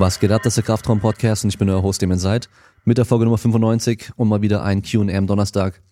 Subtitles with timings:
[0.00, 2.18] Was geht ab, das ist der Kraftraum Podcast und ich bin euer Host, dem ihr
[2.18, 2.48] seid,
[2.84, 5.82] mit der Folge Nummer 95 und mal wieder ein Q&A am Donnerstag.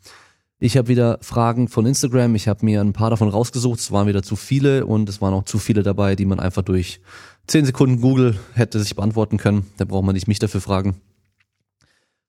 [0.60, 4.06] Ich habe wieder Fragen von Instagram, ich habe mir ein paar davon rausgesucht, es waren
[4.06, 7.00] wieder zu viele und es waren auch zu viele dabei, die man einfach durch
[7.48, 11.00] 10 Sekunden Google hätte sich beantworten können, da braucht man nicht mich dafür fragen.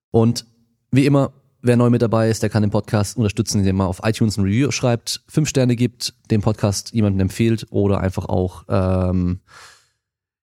[0.10, 0.48] Und
[0.90, 1.32] wie immer,
[1.62, 4.46] wer neu mit dabei ist, der kann den Podcast unterstützen, indem er auf iTunes ein
[4.46, 9.42] Review schreibt, fünf Sterne gibt, den Podcast jemandem empfiehlt oder einfach auch ähm,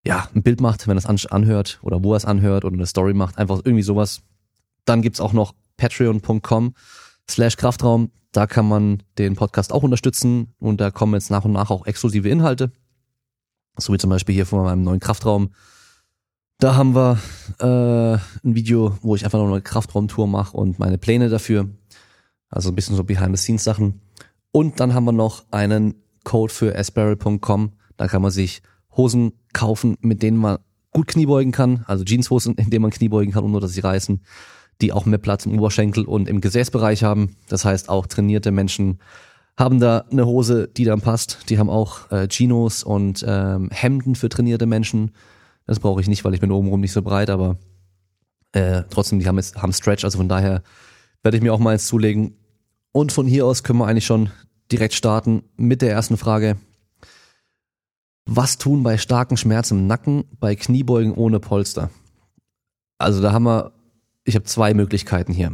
[0.07, 2.87] ja, ein Bild macht, wenn er es anhört oder wo er es anhört oder eine
[2.87, 4.23] Story macht, einfach irgendwie sowas.
[4.85, 6.75] Dann gibt's auch noch patreon.com
[7.29, 8.11] slash Kraftraum.
[8.33, 11.87] Da kann man den Podcast auch unterstützen und da kommen jetzt nach und nach auch
[11.87, 12.73] exklusive Inhalte.
[13.79, 15.51] So wie zum Beispiel hier von meinem neuen Kraftraum.
[16.59, 17.19] Da haben wir
[17.61, 21.69] äh, ein Video, wo ich einfach noch eine Kraftraumtour mache und meine Pläne dafür.
[22.49, 24.01] Also ein bisschen so Behind-the-Scenes-Sachen.
[24.52, 27.73] Und dann haben wir noch einen Code für asparrel.com.
[27.96, 28.63] Da kann man sich
[28.96, 30.59] Hosen kaufen, mit denen man
[30.92, 34.20] gut Kniebeugen kann, also Jeanshosen, in denen man Kniebeugen kann, ohne dass sie reißen,
[34.80, 37.37] die auch mehr Platz im Oberschenkel und im Gesäßbereich haben.
[37.48, 38.98] Das heißt, auch trainierte Menschen
[39.56, 41.48] haben da eine Hose, die dann passt.
[41.48, 45.12] Die haben auch äh, Chinos und ähm, Hemden für trainierte Menschen.
[45.66, 47.56] Das brauche ich nicht, weil ich bin obenrum nicht so breit, aber
[48.52, 50.62] äh, trotzdem, die haben, jetzt, haben Stretch, also von daher
[51.22, 52.37] werde ich mir auch mal eins zulegen.
[52.92, 54.30] Und von hier aus können wir eigentlich schon
[54.70, 56.56] direkt starten mit der ersten Frage.
[58.27, 61.91] Was tun bei starken Schmerzen im Nacken bei Kniebeugen ohne Polster?
[62.97, 63.73] Also da haben wir,
[64.25, 65.53] ich habe zwei Möglichkeiten hier.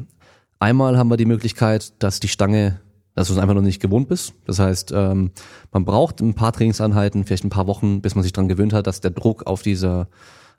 [0.60, 2.80] Einmal haben wir die Möglichkeit, dass die Stange,
[3.14, 4.34] dass du es einfach noch nicht gewohnt bist.
[4.44, 5.32] Das heißt, ähm,
[5.72, 8.86] man braucht ein paar Trainingseinheiten, vielleicht ein paar Wochen, bis man sich dran gewöhnt hat,
[8.86, 10.08] dass der Druck auf dieser,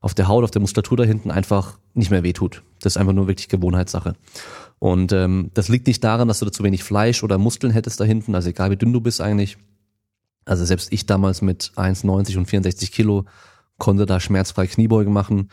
[0.02, 2.64] auf der Haut, auf der Muskulatur da hinten einfach nicht mehr wehtut.
[2.82, 4.16] Das ist einfach nur wirklich Gewohnheitssache.
[4.80, 8.02] Und ähm, das liegt nicht daran, dass du da zu wenig Fleisch oder Muskeln hättest
[8.02, 9.58] da hinten, also egal wie dünn du bist eigentlich,
[10.46, 13.26] also selbst ich damals mit 1,90 und 64 Kilo
[13.78, 15.50] konnte da schmerzfrei Kniebeugen machen.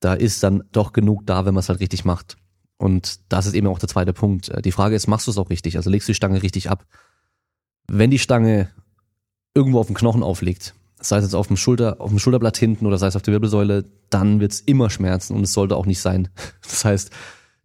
[0.00, 2.36] Da ist dann doch genug da, wenn man es halt richtig macht.
[2.76, 4.48] Und das ist eben auch der zweite Punkt.
[4.48, 5.76] Äh, die Frage ist, machst du es auch richtig?
[5.76, 6.84] Also legst du die Stange richtig ab?
[7.86, 8.70] Wenn die Stange
[9.54, 12.86] irgendwo auf dem Knochen aufliegt, sei es jetzt auf dem Schulter, auf dem Schulterblatt hinten
[12.86, 16.00] oder sei es auf der Wirbelsäule, dann wird's immer schmerzen und es sollte auch nicht
[16.00, 16.28] sein.
[16.62, 17.10] Das heißt,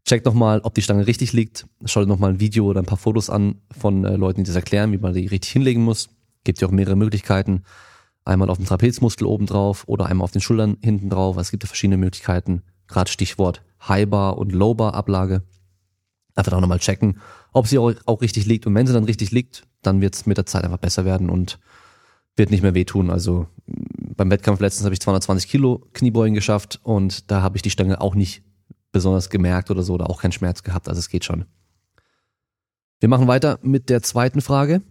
[0.05, 1.65] check nochmal, ob die Stange richtig liegt.
[1.85, 4.55] Schau dir nochmal ein Video oder ein paar Fotos an von äh, Leuten, die das
[4.55, 6.09] erklären, wie man die richtig hinlegen muss.
[6.47, 7.63] Gibt ja auch mehrere Möglichkeiten.
[8.23, 11.35] Einmal auf dem Trapezmuskel oben drauf oder einmal auf den Schultern hinten drauf.
[11.35, 12.61] Es gibt ja verschiedene Möglichkeiten.
[12.87, 15.43] Gerade Stichwort Highbar und Lowbar Ablage.
[16.35, 17.19] Einfach auch nochmal checken,
[17.51, 18.65] ob sie auch, auch richtig liegt.
[18.65, 21.29] Und wenn sie dann richtig liegt, dann wird es mit der Zeit einfach besser werden
[21.29, 21.59] und
[22.37, 23.09] wird nicht mehr wehtun.
[23.09, 27.71] Also beim Wettkampf letztens habe ich 220 Kilo Kniebeugen geschafft und da habe ich die
[27.71, 28.41] Stange auch nicht
[28.93, 30.87] besonders gemerkt oder so oder auch keinen Schmerz gehabt.
[30.87, 31.43] Also es geht schon.
[33.01, 34.81] Wir machen weiter mit der zweiten Frage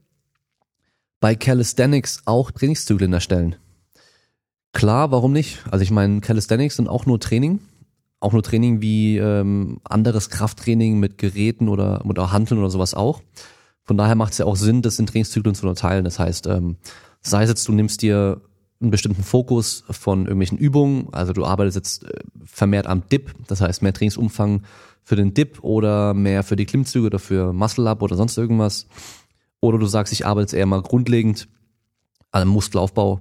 [1.20, 3.56] bei Calisthenics auch Trainingszyklen erstellen?
[4.72, 5.64] Klar, warum nicht?
[5.70, 7.60] Also ich meine, Calisthenics sind auch nur Training,
[8.20, 13.22] auch nur Training wie ähm, anderes Krafttraining mit Geräten oder mit Handeln oder sowas auch.
[13.84, 16.04] Von daher macht es ja auch Sinn, das in Trainingszyklen zu unterteilen.
[16.04, 16.76] Das heißt, ähm,
[17.22, 18.42] sei es jetzt, du nimmst dir
[18.80, 23.60] einen bestimmten Fokus von irgendwelchen Übungen, also du arbeitest jetzt äh, vermehrt am Dip, das
[23.60, 24.62] heißt mehr Trainingsumfang
[25.02, 28.86] für den Dip oder mehr für die Klimmzüge oder für Muscle Up oder sonst irgendwas
[29.60, 31.48] oder du sagst, ich arbeite eher mal grundlegend
[32.30, 33.20] an einem Muskelaufbau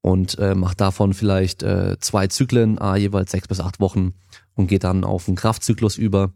[0.00, 4.14] und äh, mach davon vielleicht äh, zwei Zyklen, ah, jeweils sechs bis acht Wochen
[4.54, 6.32] und geht dann auf einen Kraftzyklus über.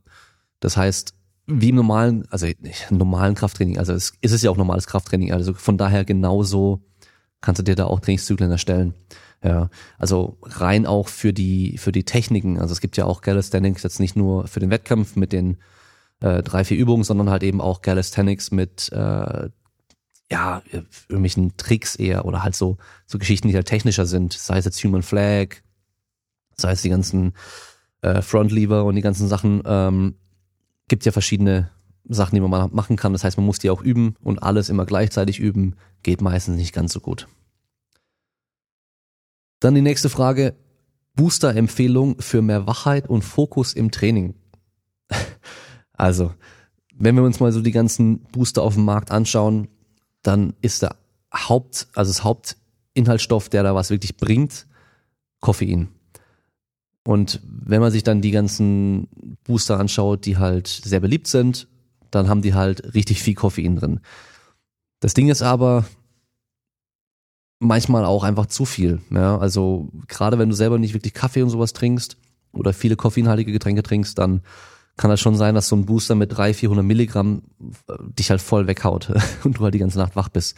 [0.60, 1.14] Das heißt,
[1.46, 5.32] wie im normalen, also nicht normalen Krafttraining, also es ist es ja auch normales Krafttraining,
[5.32, 6.82] also von daher genauso
[7.40, 8.94] kannst du dir da auch Trainingszyklen erstellen.
[9.42, 9.68] Ja,
[9.98, 12.58] also rein auch für die für die Techniken.
[12.58, 15.58] Also es gibt ja auch Calisthenics jetzt nicht nur für den Wettkampf mit den
[16.24, 19.50] äh, drei, vier Übungen, sondern halt eben auch Calisthenics mit äh,
[20.30, 24.64] ja, irgendwelchen Tricks eher oder halt so, so Geschichten, die halt technischer sind, sei es
[24.64, 25.56] jetzt Human Flag,
[26.56, 27.34] sei es die ganzen
[28.00, 30.14] äh, Frontlever und die ganzen Sachen, ähm,
[30.88, 31.70] gibt ja verschiedene
[32.08, 33.12] Sachen, die man machen kann.
[33.12, 36.72] Das heißt, man muss die auch üben und alles immer gleichzeitig üben, geht meistens nicht
[36.72, 37.28] ganz so gut.
[39.60, 40.54] Dann die nächste Frage.
[41.16, 44.34] Booster-Empfehlung für mehr Wachheit und Fokus im Training.
[46.04, 46.34] Also,
[46.94, 49.68] wenn wir uns mal so die ganzen Booster auf dem Markt anschauen,
[50.20, 50.96] dann ist der
[51.32, 54.66] Haupt, also das Hauptinhaltsstoff, der da was wirklich bringt,
[55.40, 55.88] Koffein.
[57.06, 59.08] Und wenn man sich dann die ganzen
[59.44, 61.68] Booster anschaut, die halt sehr beliebt sind,
[62.10, 64.00] dann haben die halt richtig viel Koffein drin.
[65.00, 65.86] Das Ding ist aber
[67.60, 69.00] manchmal auch einfach zu viel.
[69.10, 69.38] Ja?
[69.38, 72.18] Also gerade wenn du selber nicht wirklich Kaffee und sowas trinkst
[72.52, 74.42] oder viele koffeinhaltige Getränke trinkst, dann
[74.96, 77.42] kann das schon sein, dass so ein Booster mit 300, 400 Milligramm
[77.88, 79.12] äh, dich halt voll weghaut
[79.44, 80.56] und du halt die ganze Nacht wach bist.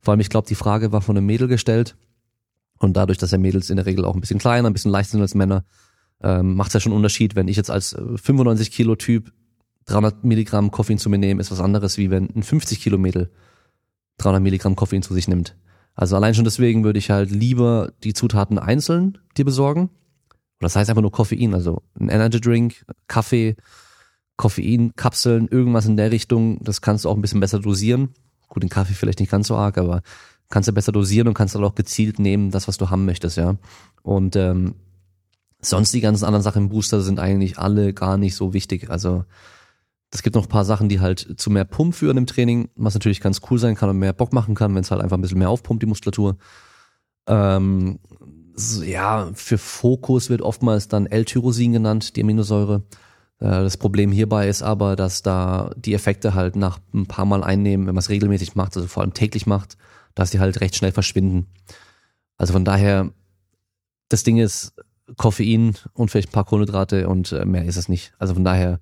[0.00, 1.96] Vor allem, ich glaube, die Frage war von einem Mädel gestellt
[2.78, 5.12] Und dadurch, dass ja Mädels in der Regel auch ein bisschen kleiner, ein bisschen leichter
[5.12, 5.64] sind als Männer,
[6.22, 9.32] ähm, macht es ja schon einen Unterschied, wenn ich jetzt als 95 äh, Kilo Typ
[9.86, 13.30] 300 Milligramm Koffein zu mir nehme, ist was anderes, wie wenn ein 50 Kilo Mädel
[14.18, 15.56] 300 Milligramm Koffein zu sich nimmt.
[15.94, 19.90] Also allein schon deswegen würde ich halt lieber die Zutaten einzeln dir besorgen.
[20.64, 23.56] Das heißt einfach nur Koffein, also ein Energy Drink, Kaffee,
[24.36, 26.58] Koffein, Kapseln, irgendwas in der Richtung.
[26.62, 28.10] Das kannst du auch ein bisschen besser dosieren.
[28.48, 30.02] Gut, den Kaffee vielleicht nicht ganz so arg, aber
[30.50, 33.36] kannst du besser dosieren und kannst dann auch gezielt nehmen, das, was du haben möchtest,
[33.36, 33.56] ja.
[34.02, 34.74] Und ähm,
[35.60, 38.90] sonst die ganzen anderen Sachen im Booster sind eigentlich alle gar nicht so wichtig.
[38.90, 39.24] Also
[40.10, 42.94] es gibt noch ein paar Sachen, die halt zu mehr Pump führen im Training, was
[42.94, 45.22] natürlich ganz cool sein kann und mehr Bock machen kann, wenn es halt einfach ein
[45.22, 46.36] bisschen mehr aufpumpt, die Muskulatur.
[47.26, 47.98] Ähm,
[48.56, 52.82] ja, für Fokus wird oftmals dann L-Tyrosin genannt, die Aminosäure.
[53.40, 57.42] Äh, das Problem hierbei ist aber, dass da die Effekte halt nach ein paar Mal
[57.42, 59.76] einnehmen, wenn man es regelmäßig macht, also vor allem täglich macht,
[60.14, 61.46] dass die halt recht schnell verschwinden.
[62.36, 63.10] Also von daher,
[64.08, 64.74] das Ding ist
[65.16, 68.14] Koffein und vielleicht ein paar Kohlenhydrate und äh, mehr ist es nicht.
[68.18, 68.80] Also von daher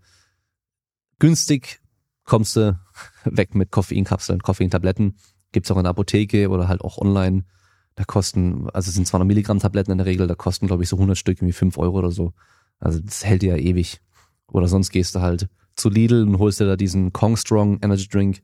[1.18, 1.80] günstig
[2.24, 2.78] kommst du
[3.24, 5.16] weg mit Koffeinkapseln, Koffeintabletten.
[5.52, 7.44] Gibt's auch in der Apotheke oder halt auch online.
[7.94, 10.88] Da kosten, also es sind 200 Milligramm Tabletten in der Regel, da kosten glaube ich
[10.88, 12.32] so 100 Stück irgendwie 5 Euro oder so.
[12.78, 14.00] Also das hält dir ja ewig.
[14.48, 18.08] Oder sonst gehst du halt zu Lidl und holst dir da diesen Kong Strong Energy
[18.08, 18.42] Drink,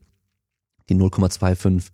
[0.89, 1.89] die 0,25.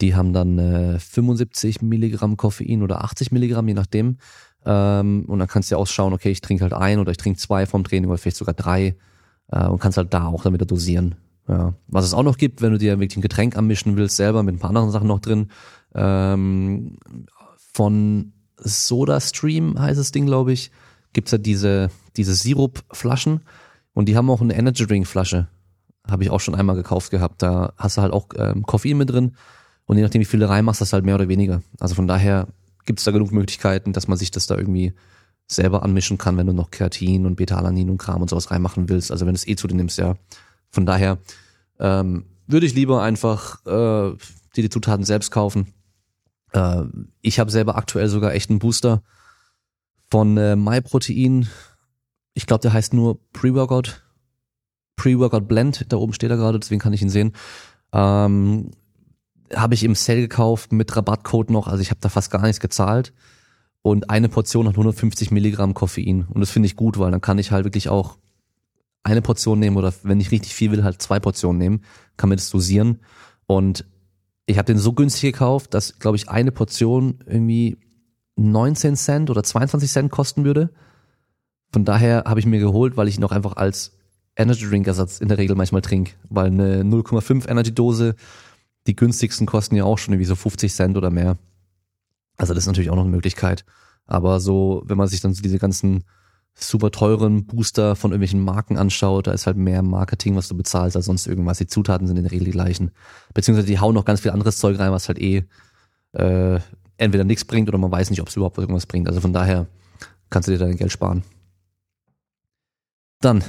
[0.00, 4.18] Die haben dann äh, 75 Milligramm Koffein oder 80 Milligramm, je nachdem.
[4.64, 7.38] Ähm, und dann kannst du ja ausschauen, okay, ich trinke halt ein oder ich trinke
[7.38, 8.96] zwei vom Training oder vielleicht sogar drei
[9.48, 11.14] äh, und kannst halt da auch damit dosieren.
[11.48, 11.74] Ja.
[11.86, 14.56] Was es auch noch gibt, wenn du dir wirklich ein Getränk anmischen willst, selber mit
[14.56, 15.50] ein paar anderen Sachen noch drin,
[15.96, 16.98] ähm,
[17.72, 20.70] von SodaStream heißt das Ding, glaube ich,
[21.12, 23.40] gibt's ja diese, diese Sirupflaschen
[23.94, 25.48] und die haben auch eine Energy Drink Flasche.
[26.08, 27.42] Habe ich auch schon einmal gekauft gehabt.
[27.42, 29.34] Da hast du halt auch ähm, Koffein mit drin
[29.86, 31.62] und je nachdem, wie viel du reinmachst, das halt mehr oder weniger.
[31.80, 32.48] Also von daher
[32.84, 34.94] gibt's da genug Möglichkeiten, dass man sich das da irgendwie
[35.48, 39.10] selber anmischen kann, wenn du noch Kreatin und Beta-Alanin und Kram und sowas reinmachen willst.
[39.10, 40.16] Also wenn du es eh zu dir nimmst, ja.
[40.70, 41.18] Von daher
[41.78, 44.16] ähm, würde ich lieber einfach äh,
[44.56, 45.72] dir die Zutaten selbst kaufen.
[46.52, 46.82] Äh,
[47.20, 49.02] ich habe selber aktuell sogar echt einen Booster
[50.10, 51.48] von äh, MyProtein.
[52.34, 54.02] Ich glaube, der heißt nur Pre-Workout.
[54.96, 55.86] Pre-Workout Blend.
[55.90, 57.32] Da oben steht er gerade, deswegen kann ich ihn sehen.
[57.92, 58.70] Ähm,
[59.54, 61.68] habe ich im Sale gekauft mit Rabattcode noch.
[61.68, 63.12] Also ich habe da fast gar nichts gezahlt
[63.82, 66.26] und eine Portion hat 150 Milligramm Koffein.
[66.28, 68.18] Und das finde ich gut, weil dann kann ich halt wirklich auch
[69.04, 71.84] eine Portion nehmen oder wenn ich richtig viel will, halt zwei Portionen nehmen,
[72.16, 72.98] kann mir das dosieren.
[73.46, 73.84] Und
[74.46, 77.78] ich habe den so günstig gekauft, dass, glaube ich, eine Portion irgendwie
[78.36, 80.70] 19 Cent oder 22 Cent kosten würde.
[81.72, 83.96] Von daher habe ich mir geholt, weil ich ihn auch einfach als
[84.36, 88.14] Energy Drink Ersatz in der Regel manchmal trinke, weil eine 0,5 Energy Dose,
[88.86, 91.38] die günstigsten kosten ja auch schon irgendwie so 50 Cent oder mehr.
[92.36, 93.64] Also das ist natürlich auch noch eine Möglichkeit.
[94.06, 96.04] Aber so, wenn man sich dann so diese ganzen
[96.58, 100.96] super teuren Booster von irgendwelchen Marken anschaut, da ist halt mehr Marketing, was du bezahlst,
[100.96, 101.58] als sonst irgendwas.
[101.58, 102.92] Die Zutaten sind in der Regel die gleichen.
[103.34, 105.44] Beziehungsweise die hauen noch ganz viel anderes Zeug rein, was halt eh
[106.12, 106.60] äh,
[106.96, 109.08] entweder nichts bringt oder man weiß nicht, ob es überhaupt irgendwas bringt.
[109.08, 109.66] Also von daher
[110.30, 111.24] kannst du dir dein Geld sparen.
[113.20, 113.44] Dann,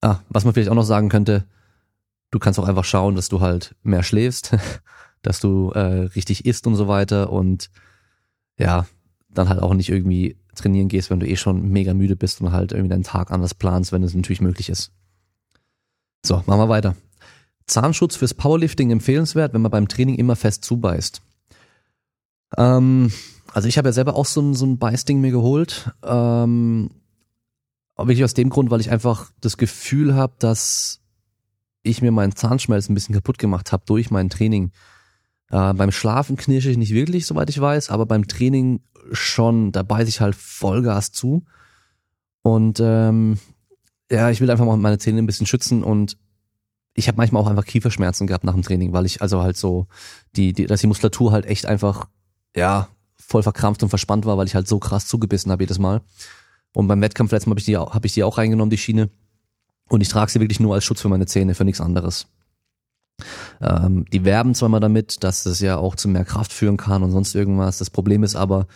[0.00, 1.44] ah, was man vielleicht auch noch sagen könnte,
[2.30, 4.56] du kannst auch einfach schauen, dass du halt mehr schläfst.
[5.26, 7.70] dass du äh, richtig isst und so weiter und
[8.58, 8.86] ja,
[9.28, 12.52] dann halt auch nicht irgendwie trainieren gehst, wenn du eh schon mega müde bist und
[12.52, 14.90] halt irgendwie deinen Tag anders planst, wenn es natürlich möglich ist.
[16.24, 16.96] So, machen wir weiter.
[17.66, 21.20] Zahnschutz fürs Powerlifting empfehlenswert, wenn man beim Training immer fest zubeißt.
[22.56, 23.12] Ähm,
[23.52, 25.90] also ich habe ja selber auch so ein, so ein Beißding mir geholt.
[26.04, 26.90] Ähm,
[27.96, 31.00] wirklich aus dem Grund, weil ich einfach das Gefühl habe, dass
[31.82, 34.72] ich mir meinen Zahnschmelz ein bisschen kaputt gemacht habe durch mein Training.
[35.50, 38.80] Äh, beim Schlafen knirsche ich nicht wirklich, soweit ich weiß, aber beim Training
[39.12, 41.44] schon, da beiße ich halt Vollgas zu.
[42.42, 43.38] Und ähm,
[44.10, 46.16] ja, ich will einfach mal meine Zähne ein bisschen schützen und
[46.94, 49.86] ich habe manchmal auch einfach Kieferschmerzen gehabt nach dem Training, weil ich also halt so,
[50.34, 52.08] die, die, dass die Muskulatur halt echt einfach,
[52.54, 56.00] ja, voll verkrampft und verspannt war, weil ich halt so krass zugebissen habe jedes Mal.
[56.72, 59.10] Und beim Wettkampf letztes Mal habe ich, die, hab ich die auch reingenommen, die Schiene.
[59.88, 62.28] Und ich trage sie wirklich nur als Schutz für meine Zähne, für nichts anderes.
[63.60, 67.02] Ähm, die werben zwar mal damit, dass das ja auch zu mehr Kraft führen kann
[67.02, 67.78] und sonst irgendwas.
[67.78, 68.66] Das Problem ist aber,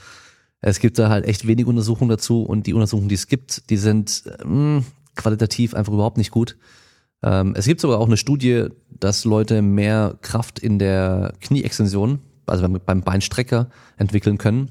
[0.60, 3.76] es gibt da halt echt wenig Untersuchungen dazu und die Untersuchungen, die es gibt, die
[3.76, 4.84] sind mh, hm,
[5.16, 6.56] qualitativ einfach überhaupt nicht gut.
[7.22, 12.68] Ähm, es gibt sogar auch eine Studie, dass Leute mehr Kraft in der Knieextension, also
[12.68, 14.70] beim Beinstrecker, entwickeln können,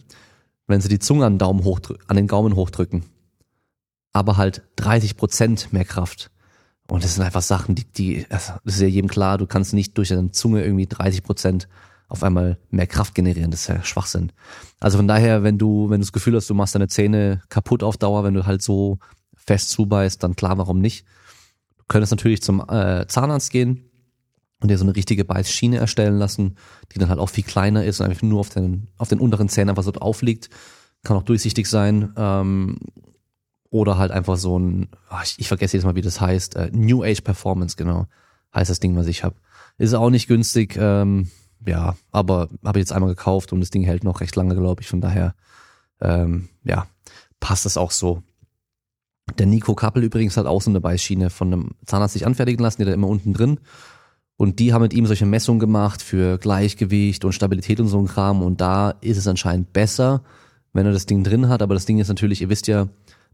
[0.67, 1.63] wenn sie die Zunge an den, Daumen
[2.07, 3.03] an den Gaumen hochdrücken.
[4.13, 6.31] Aber halt 30 Prozent mehr Kraft.
[6.89, 9.97] Und das sind einfach Sachen, die, die, das ist ja jedem klar, du kannst nicht
[9.97, 11.67] durch deine Zunge irgendwie 30 Prozent
[12.07, 13.51] auf einmal mehr Kraft generieren.
[13.51, 14.31] Das ist ja Schwachsinn.
[14.79, 17.83] Also von daher, wenn du, wenn du das Gefühl hast, du machst deine Zähne kaputt
[17.83, 18.97] auf Dauer, wenn du halt so
[19.35, 21.05] fest zubeißt, dann klar, warum nicht?
[21.77, 23.85] Du könntest natürlich zum äh, Zahnarzt gehen
[24.59, 26.55] und dir so eine richtige Beißschiene erstellen lassen,
[26.91, 29.47] die dann halt auch viel kleiner ist und einfach nur auf den, auf den unteren
[29.47, 30.49] Zähnen einfach so drauf liegt.
[31.03, 32.13] Kann auch durchsichtig sein.
[32.17, 32.79] Ähm,
[33.69, 36.69] oder halt einfach so ein, ach, ich, ich vergesse jetzt mal, wie das heißt, äh,
[36.73, 38.07] New Age Performance, genau,
[38.53, 39.35] heißt das Ding, was ich habe.
[39.77, 41.29] Ist auch nicht günstig, ähm,
[41.65, 44.81] ja, aber habe ich jetzt einmal gekauft und das Ding hält noch recht lange, glaube
[44.81, 44.87] ich.
[44.87, 45.35] Von daher,
[46.01, 46.87] ähm, ja,
[47.39, 48.23] passt das auch so.
[49.37, 52.81] Der Nico Kappel übrigens hat auch so eine Beißschiene von einem Zahnarzt sich anfertigen lassen,
[52.81, 53.59] die da immer unten drin.
[54.37, 58.07] Und die haben mit ihm solche Messungen gemacht für Gleichgewicht und Stabilität und so ein
[58.07, 58.41] Kram.
[58.41, 60.23] Und da ist es anscheinend besser,
[60.71, 61.61] wenn er das Ding drin hat.
[61.61, 62.87] Aber das Ding ist natürlich, ihr wisst ja,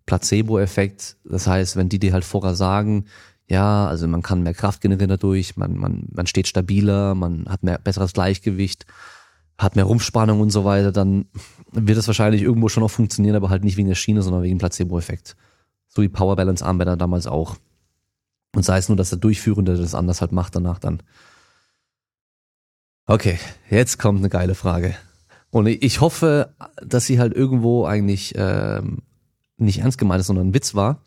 [0.06, 1.18] Placebo-Effekt.
[1.26, 3.06] Das heißt, wenn die dir halt vorher sagen,
[3.48, 7.64] ja, also man kann mehr Kraft generieren dadurch, man, man, man steht stabiler, man hat
[7.64, 8.86] mehr besseres Gleichgewicht,
[9.58, 11.26] hat mehr Rumpfspannung und so weiter, dann
[11.72, 14.58] wird es wahrscheinlich irgendwo schon auch funktionieren, aber halt nicht wegen der Schiene, sondern wegen
[14.58, 15.36] Placebo-Effekt.
[15.88, 17.56] So wie Power Balance Armbänder damals auch.
[18.56, 21.04] Und sei es nur, dass der Durchführende das anders halt macht danach dann.
[23.06, 23.38] Okay,
[23.70, 24.96] jetzt kommt eine geile Frage.
[25.52, 29.04] Und ich hoffe, dass sie halt irgendwo eigentlich ähm,
[29.58, 31.02] nicht ernst gemeint ist, sondern ein Witz war.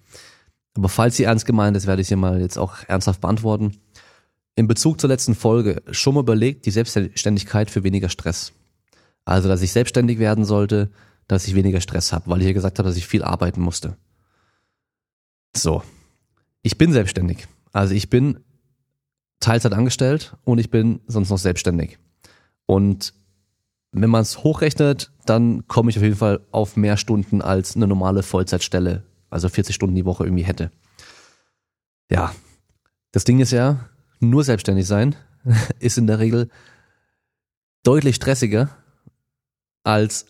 [0.77, 3.77] Aber falls sie ernst gemeint ist, werde ich sie mal jetzt auch ernsthaft beantworten.
[4.55, 8.53] In Bezug zur letzten Folge schon mal überlegt, die Selbstständigkeit für weniger Stress.
[9.25, 10.91] Also, dass ich selbstständig werden sollte,
[11.27, 13.97] dass ich weniger Stress habe, weil ich ja gesagt habe, dass ich viel arbeiten musste.
[15.55, 15.83] So.
[16.63, 17.47] Ich bin selbstständig.
[17.73, 18.41] Also ich bin
[19.41, 21.99] Teilzeit angestellt und ich bin sonst noch selbstständig.
[22.67, 23.15] Und
[23.93, 27.87] wenn man es hochrechnet, dann komme ich auf jeden Fall auf mehr Stunden als eine
[27.87, 30.71] normale Vollzeitstelle, also 40 Stunden die Woche irgendwie hätte.
[32.11, 32.35] Ja,
[33.13, 33.89] das Ding ist ja,
[34.21, 35.17] nur selbstständig sein
[35.81, 36.49] ist in der Regel
[37.83, 38.71] deutlich stressiger
[39.85, 40.27] als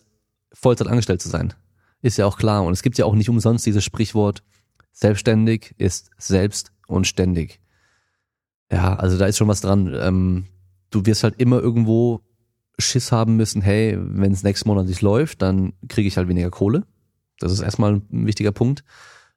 [0.53, 1.53] Vollzeit angestellt zu sein.
[2.01, 2.63] Ist ja auch klar.
[2.63, 4.43] Und es gibt ja auch nicht umsonst dieses Sprichwort,
[4.91, 7.59] selbstständig ist selbst und ständig.
[8.71, 9.93] Ja, also da ist schon was dran.
[9.93, 10.45] Ähm,
[10.91, 12.21] du wirst halt immer irgendwo
[12.79, 16.49] Schiss haben müssen, hey, wenn es nächsten Monat nicht läuft, dann kriege ich halt weniger
[16.49, 16.83] Kohle.
[17.39, 18.83] Das ist erstmal ein wichtiger Punkt.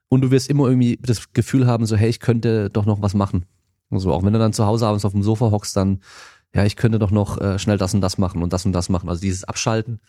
[0.09, 3.15] Und du wirst immer irgendwie das Gefühl haben, so, hey, ich könnte doch noch was
[3.15, 3.47] machen.
[3.91, 6.01] Also auch wenn du dann zu Hause abends auf dem Sofa hockst, dann,
[6.55, 8.89] ja, ich könnte doch noch äh, schnell das und das machen und das und das
[8.89, 9.09] machen.
[9.09, 10.01] Also dieses Abschalten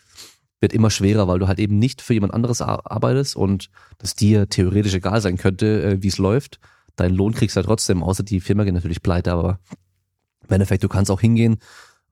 [0.60, 4.48] wird immer schwerer, weil du halt eben nicht für jemand anderes arbeitest und das dir
[4.48, 6.60] theoretisch egal sein könnte, äh, wie es läuft.
[6.96, 9.58] Deinen Lohn kriegst du halt trotzdem, außer die Firma geht natürlich pleite, aber
[10.46, 11.58] im Endeffekt, du kannst auch hingehen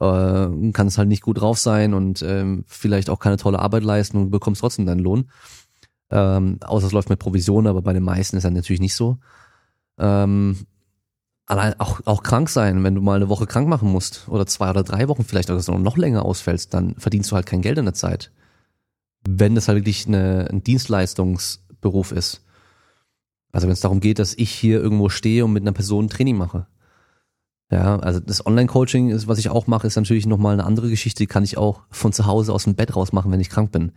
[0.02, 4.16] äh, kannst halt nicht gut drauf sein und ähm, vielleicht auch keine tolle Arbeit leisten
[4.16, 5.30] und bekommst trotzdem deinen Lohn.
[6.11, 9.18] Ähm, außer es läuft mit Provision, aber bei den meisten ist das natürlich nicht so.
[9.99, 10.66] Ähm,
[11.47, 14.71] allein auch, auch krank sein, wenn du mal eine Woche krank machen musst oder zwei
[14.71, 17.78] oder drei Wochen vielleicht oder so noch länger ausfällst, dann verdienst du halt kein Geld
[17.78, 18.32] in der Zeit.
[19.26, 22.44] Wenn das halt wirklich eine, ein Dienstleistungsberuf ist.
[23.52, 26.37] Also wenn es darum geht, dass ich hier irgendwo stehe und mit einer Person Training
[26.37, 26.66] mache.
[27.73, 31.23] Ja, also das Online-Coaching ist, was ich auch mache, ist natürlich nochmal eine andere Geschichte,
[31.23, 33.73] die kann ich auch von zu Hause aus dem Bett raus machen, wenn ich krank
[33.73, 33.93] bin.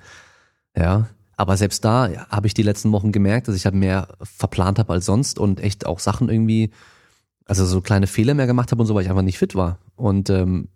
[0.77, 4.79] Ja, aber selbst da habe ich die letzten Wochen gemerkt, dass ich halt mehr verplant
[4.79, 6.71] habe als sonst und echt auch Sachen irgendwie,
[7.43, 9.77] also so kleine Fehler mehr gemacht habe und so, weil ich einfach nicht fit war.
[9.97, 10.69] Und ähm,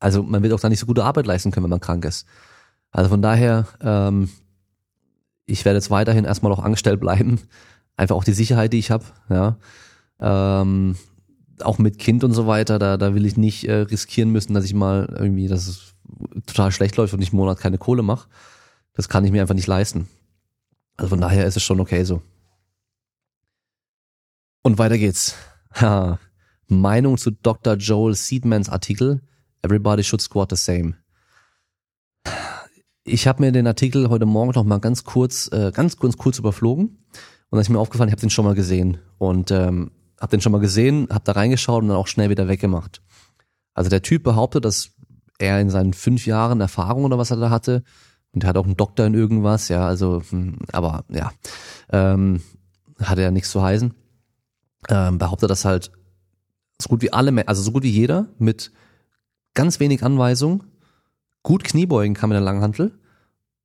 [0.00, 2.26] also man wird auch da nicht so gute Arbeit leisten können, wenn man krank ist.
[2.90, 4.30] Also von daher, ähm,
[5.44, 7.38] ich werde jetzt weiterhin erstmal auch angestellt bleiben.
[7.98, 9.58] Einfach auch die Sicherheit, die ich habe, ja.
[10.20, 10.96] Ähm,
[11.62, 14.64] auch mit Kind und so weiter, da, da will ich nicht äh, riskieren müssen, dass
[14.64, 15.94] ich mal irgendwie, dass es
[16.46, 18.28] total schlecht läuft und ich einen Monat keine Kohle mache.
[18.94, 20.08] Das kann ich mir einfach nicht leisten.
[20.96, 22.22] Also von daher ist es schon okay so.
[24.62, 25.34] Und weiter geht's.
[25.74, 26.18] Ha.
[26.68, 27.74] Meinung zu Dr.
[27.74, 29.20] Joel Seedmans Artikel
[29.66, 30.94] Everybody should squat the same.
[33.02, 36.38] Ich habe mir den Artikel heute Morgen noch mal ganz kurz, äh, ganz kurz, kurz
[36.38, 36.96] überflogen und
[37.50, 40.52] dann ist mir aufgefallen, ich habe den schon mal gesehen und ähm, hab den schon
[40.52, 43.02] mal gesehen, hab da reingeschaut und dann auch schnell wieder weggemacht.
[43.74, 44.92] Also der Typ behauptet, dass
[45.38, 47.82] er in seinen fünf Jahren Erfahrung oder was er da hatte,
[48.32, 51.32] und er hat auch einen Doktor in irgendwas, ja, also, hm, aber ja,
[51.90, 52.42] ähm,
[53.02, 53.94] hatte ja nichts zu heißen,
[54.90, 55.90] ähm, behauptet, dass halt
[56.80, 58.72] so gut wie alle, also so gut wie jeder mit
[59.54, 60.64] ganz wenig Anweisung
[61.42, 62.98] gut Kniebeugen kann mit der Langhantel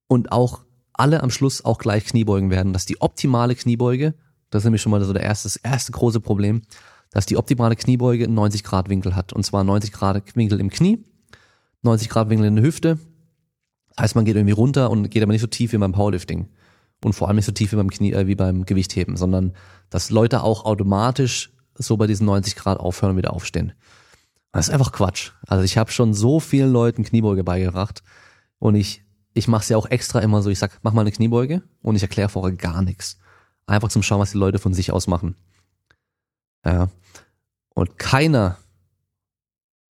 [0.08, 0.62] und auch
[0.94, 4.14] alle am Schluss auch gleich Kniebeugen werden, dass die optimale Kniebeuge
[4.52, 6.62] das ist nämlich schon mal so der erste, das erste große Problem,
[7.10, 9.34] dass die optimale Kniebeuge einen 90 Grad Winkel hat.
[9.34, 11.04] Und zwar 90 Grad Winkel im Knie,
[11.82, 13.00] 90 Grad Winkel in der Hüfte.
[14.00, 16.48] Heißt, man geht irgendwie runter und geht aber nicht so tief wie beim Powerlifting.
[17.04, 19.54] Und vor allem nicht so tief wie beim Knie, äh, wie beim Gewichtheben, sondern
[19.90, 23.74] dass Leute auch automatisch so bei diesen 90 Grad aufhören und wieder aufstehen.
[24.52, 25.32] Das ist einfach Quatsch.
[25.48, 28.04] Also ich habe schon so vielen Leuten Kniebeuge beigebracht
[28.60, 29.04] und ich
[29.34, 31.96] ich mache es ja auch extra immer so, ich sag, mach mal eine Kniebeuge und
[31.96, 33.18] ich erkläre vorher gar nichts.
[33.68, 35.36] Einfach zum Schauen, was die Leute von sich aus machen.
[36.66, 36.90] Ja.
[37.74, 38.58] Und keiner,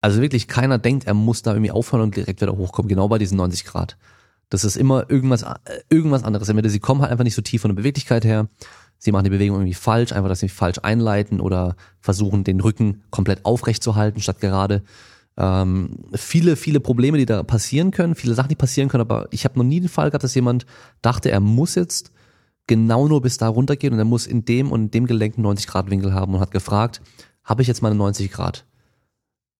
[0.01, 3.19] also wirklich keiner denkt, er muss da irgendwie aufhören und direkt wieder hochkommen, genau bei
[3.19, 3.97] diesen 90 Grad.
[4.51, 5.57] Das ist immer irgendwas, äh,
[5.89, 6.49] irgendwas anderes.
[6.49, 8.49] Sie kommen halt einfach nicht so tief von der Beweglichkeit her,
[8.99, 13.03] sie machen die Bewegung irgendwie falsch, einfach, dass sie falsch einleiten oder versuchen, den Rücken
[13.11, 14.83] komplett aufrecht zu halten, statt gerade.
[15.37, 19.45] Ähm, viele, viele Probleme, die da passieren können, viele Sachen, die passieren können, aber ich
[19.45, 20.67] habe noch nie den Fall gehabt, dass jemand
[21.01, 22.13] dachte, er muss jetzt
[22.71, 25.43] genau nur bis da runtergehen und er muss in dem und in dem Gelenk einen
[25.43, 27.03] 90 Grad Winkel haben und hat gefragt,
[27.43, 28.65] habe ich jetzt meine 90 Grad?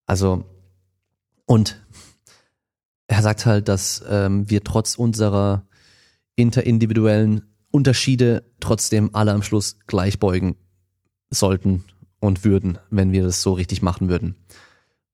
[0.05, 0.45] Also,
[1.45, 1.85] und
[3.07, 5.65] er sagt halt, dass ähm, wir trotz unserer
[6.37, 10.55] interindividuellen Unterschiede trotzdem alle am Schluss gleich beugen
[11.29, 11.83] sollten
[12.21, 14.35] und würden, wenn wir das so richtig machen würden.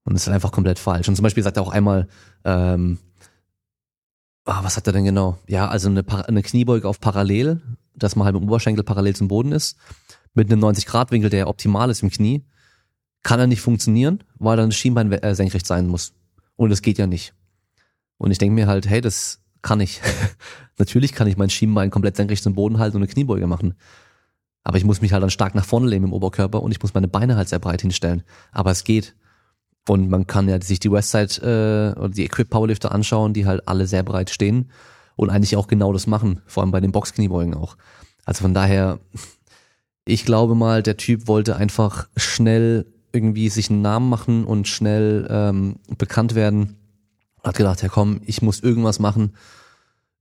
[0.04, 1.10] Und das ist einfach komplett falsch.
[1.10, 2.08] Und zum Beispiel sagt er auch einmal,
[2.46, 3.00] ähm,
[4.46, 5.40] oh, was hat er denn genau?
[5.48, 7.62] Ja, also eine, eine Kniebeuge auf parallel,
[7.98, 9.78] dass man halt mit dem Oberschenkel parallel zum Boden ist,
[10.34, 12.46] mit einem 90-Grad-Winkel, der optimal ist im Knie,
[13.24, 16.14] kann er nicht funktionieren, weil dann das Schienbein äh, senkrecht sein muss.
[16.56, 17.34] Und das geht ja nicht.
[18.18, 20.02] Und ich denke mir halt, hey, das kann ich.
[20.78, 23.76] Natürlich kann ich mein Schienbein komplett senkrecht zum Boden halten und eine Kniebeuge machen.
[24.64, 26.94] Aber ich muss mich halt dann stark nach vorne lehnen im Oberkörper und ich muss
[26.94, 28.24] meine Beine halt sehr breit hinstellen.
[28.52, 29.16] Aber es geht.
[29.88, 33.68] Und man kann ja sich die Westside äh, oder die Equip Powerlifter anschauen, die halt
[33.68, 34.70] alle sehr breit stehen
[35.18, 37.76] und eigentlich auch genau das machen, vor allem bei den Boxkniebeugen auch.
[38.24, 39.00] Also von daher,
[40.06, 45.28] ich glaube mal, der Typ wollte einfach schnell irgendwie sich einen Namen machen und schnell
[45.30, 46.78] ähm, bekannt werden.
[47.44, 49.34] Hat gedacht, ja komm, ich muss irgendwas machen,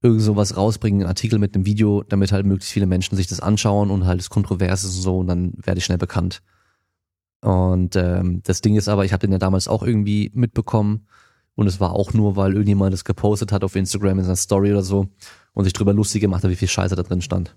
[0.01, 3.39] irgend sowas rausbringen, einen Artikel mit einem Video, damit halt möglichst viele Menschen sich das
[3.39, 6.41] anschauen und halt es kontrovers ist und so und dann werde ich schnell bekannt.
[7.41, 11.07] Und ähm, das Ding ist aber, ich habe den ja damals auch irgendwie mitbekommen.
[11.57, 14.71] Und es war auch nur, weil irgendjemand das gepostet hat auf Instagram in seiner Story
[14.71, 15.09] oder so
[15.53, 17.55] und sich drüber lustig gemacht hat, wie viel Scheiße da drin stand.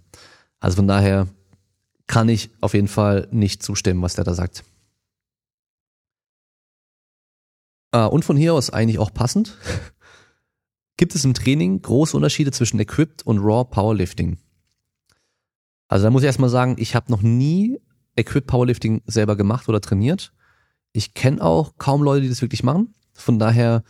[0.58, 1.28] Also von daher
[2.06, 4.64] kann ich auf jeden Fall nicht zustimmen, was der da sagt.
[7.90, 9.58] Ah, und von hier aus eigentlich auch passend.
[10.96, 14.38] Gibt es im Training große Unterschiede zwischen Equipped und Raw Powerlifting?
[15.88, 17.78] Also da muss ich erstmal sagen, ich habe noch nie
[18.16, 20.32] Equip Powerlifting selber gemacht oder trainiert.
[20.92, 22.94] Ich kenne auch kaum Leute, die das wirklich machen.
[23.20, 23.82] Von daher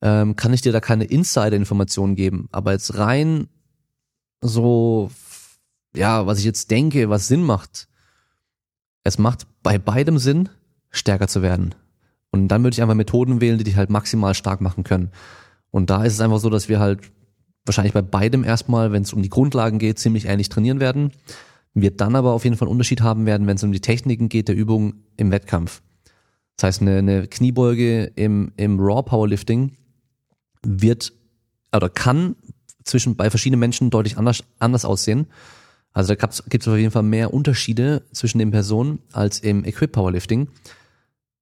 [0.00, 2.48] ähm, kann ich dir da keine Insider-Informationen geben.
[2.52, 3.48] Aber jetzt rein
[4.40, 5.10] so,
[5.94, 7.88] ja, was ich jetzt denke, was Sinn macht.
[9.04, 10.48] Es macht bei beidem Sinn,
[10.90, 11.74] stärker zu werden.
[12.30, 15.10] Und dann würde ich einfach Methoden wählen, die dich halt maximal stark machen können.
[15.70, 17.00] Und da ist es einfach so, dass wir halt
[17.64, 21.12] wahrscheinlich bei beidem erstmal, wenn es um die Grundlagen geht, ziemlich ähnlich trainieren werden
[21.82, 24.28] wir dann aber auf jeden Fall einen Unterschied haben werden, wenn es um die Techniken
[24.28, 25.82] geht der Übung im Wettkampf.
[26.58, 29.72] Das heißt, eine, eine Kniebeuge im, im Raw Powerlifting
[30.66, 31.12] wird
[31.74, 32.34] oder kann
[32.82, 35.28] zwischen bei verschiedenen Menschen deutlich anders, anders aussehen.
[35.92, 39.92] Also da gibt es auf jeden Fall mehr Unterschiede zwischen den Personen als im Equip
[39.92, 40.48] Powerlifting,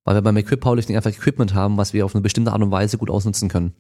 [0.05, 2.71] weil wir beim Equip Powerlifting einfach Equipment haben, was wir auf eine bestimmte Art und
[2.71, 3.73] Weise gut ausnutzen können.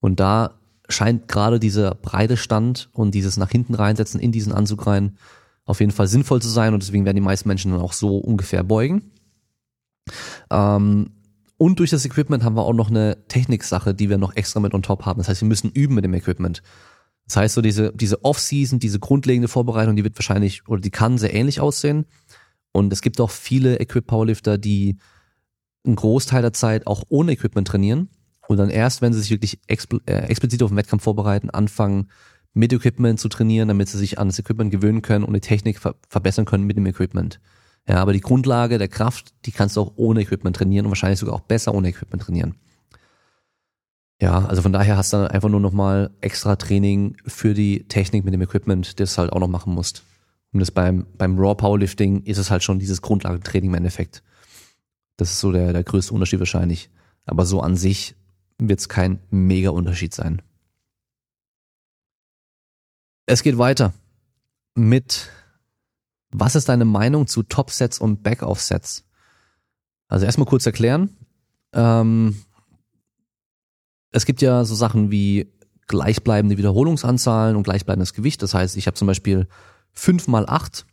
[0.00, 4.86] Und da scheint gerade dieser breite Stand und dieses nach hinten reinsetzen in diesen Anzug
[4.86, 5.18] rein
[5.66, 8.16] auf jeden Fall sinnvoll zu sein und deswegen werden die meisten Menschen dann auch so
[8.18, 9.10] ungefähr beugen.
[10.50, 11.10] Ähm,
[11.58, 14.74] und durch das Equipment haben wir auch noch eine Techniksache, die wir noch extra mit
[14.74, 15.18] on top haben.
[15.18, 16.62] Das heißt, wir müssen üben mit dem Equipment.
[17.26, 21.18] Das heißt, so diese, diese Off-Season, diese grundlegende Vorbereitung, die wird wahrscheinlich oder die kann
[21.18, 22.06] sehr ähnlich aussehen.
[22.72, 24.98] Und es gibt auch viele Equip-Powerlifter, die
[25.84, 28.10] einen Großteil der Zeit auch ohne Equipment trainieren
[28.48, 32.10] und dann erst, wenn sie sich wirklich expl äh, explizit auf den Wettkampf vorbereiten, anfangen,
[32.52, 35.78] mit Equipment zu trainieren, damit sie sich an das Equipment gewöhnen können und die Technik
[35.78, 37.40] ver verbessern können mit dem Equipment.
[37.88, 41.20] Ja, aber die Grundlage der Kraft, die kannst du auch ohne Equipment trainieren und wahrscheinlich
[41.20, 42.56] sogar auch besser ohne Equipment trainieren.
[44.20, 48.24] Ja, also von daher hast du dann einfach nur nochmal extra Training für die Technik
[48.24, 50.02] mit dem Equipment, das du halt auch noch machen musst.
[50.52, 54.22] Und das beim, beim Raw Powerlifting ist es halt schon dieses Grundlagentraining im Endeffekt.
[55.16, 56.90] Das ist so der, der größte Unterschied wahrscheinlich.
[57.26, 58.14] Aber so an sich
[58.58, 60.40] wird es kein mega Unterschied sein.
[63.26, 63.92] Es geht weiter
[64.74, 65.30] mit
[66.30, 69.04] was ist deine Meinung zu Top-Sets und Back-Off-Sets?
[70.08, 71.16] Also erstmal kurz erklären.
[71.72, 72.42] Ähm,
[74.12, 75.52] es gibt ja so Sachen wie
[75.86, 78.42] gleichbleibende Wiederholungsanzahlen und gleichbleibendes Gewicht.
[78.42, 79.46] Das heißt, ich habe zum Beispiel
[79.92, 80.86] fünf mal acht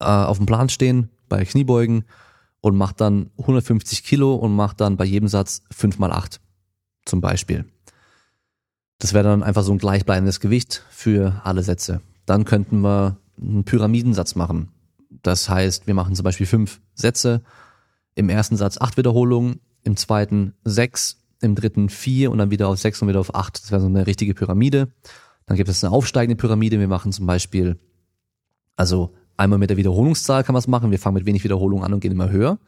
[0.00, 2.04] äh, auf dem Plan stehen bei Kniebeugen
[2.60, 6.40] und mache dann 150 Kilo und mache dann bei jedem Satz fünf mal acht
[7.04, 7.64] zum Beispiel.
[8.98, 12.00] Das wäre dann einfach so ein gleichbleibendes Gewicht für alle Sätze.
[12.26, 14.68] Dann könnten wir einen Pyramidensatz machen.
[15.22, 17.42] Das heißt, wir machen zum Beispiel fünf Sätze
[18.14, 22.78] im ersten Satz acht Wiederholungen, im zweiten sechs, im dritten vier und dann wieder auf
[22.78, 23.62] sechs und wieder auf acht.
[23.62, 24.88] Das wäre so eine richtige Pyramide.
[25.46, 26.78] Dann gibt es eine aufsteigende Pyramide.
[26.78, 27.78] Wir machen zum Beispiel,
[28.76, 30.90] also einmal mit der Wiederholungszahl kann man es machen.
[30.90, 32.58] Wir fangen mit wenig Wiederholungen an und gehen immer höher.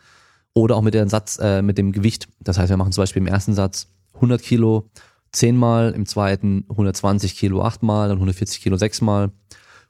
[0.52, 2.28] Oder auch mit dem Satz, äh, mit dem Gewicht.
[2.40, 4.90] Das heißt, wir machen zum Beispiel im ersten Satz 100 Kilo
[5.32, 9.30] zehnmal, im zweiten 120 Kilo achtmal, dann 140 Kilo sechsmal,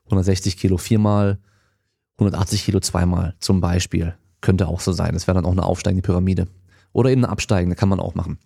[0.06, 1.38] 160 Kilo viermal,
[2.18, 4.14] 180 Kilo zweimal zum Beispiel.
[4.40, 5.14] Könnte auch so sein.
[5.14, 6.46] Das wäre dann auch eine aufsteigende Pyramide.
[6.92, 8.38] Oder eben eine absteigende, kann man auch machen.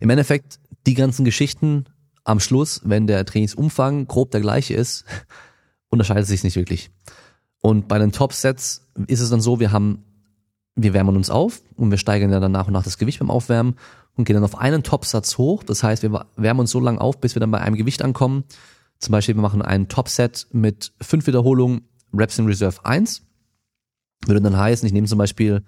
[0.00, 1.86] Im Endeffekt, die ganzen Geschichten
[2.24, 5.04] am Schluss, wenn der Trainingsumfang grob der gleiche ist,
[5.88, 6.90] unterscheidet sich nicht wirklich.
[7.60, 10.04] Und bei den Top-Sets ist es dann so, wir haben,
[10.74, 13.76] wir wärmen uns auf und wir steigern dann nach und nach das Gewicht beim Aufwärmen
[14.16, 15.62] und gehen dann auf einen Top-Satz hoch.
[15.62, 18.44] Das heißt, wir wärmen uns so lange auf, bis wir dann bei einem Gewicht ankommen.
[18.98, 21.82] Zum Beispiel, wir machen einen Top-Set mit fünf Wiederholungen,
[22.12, 23.22] Reps in Reserve 1.
[24.26, 25.64] Würde dann heißen, ich nehme zum Beispiel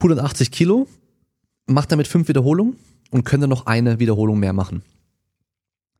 [0.00, 0.86] 180 Kilo,
[1.66, 2.76] mache damit fünf Wiederholungen
[3.10, 4.82] und könnte noch eine Wiederholung mehr machen.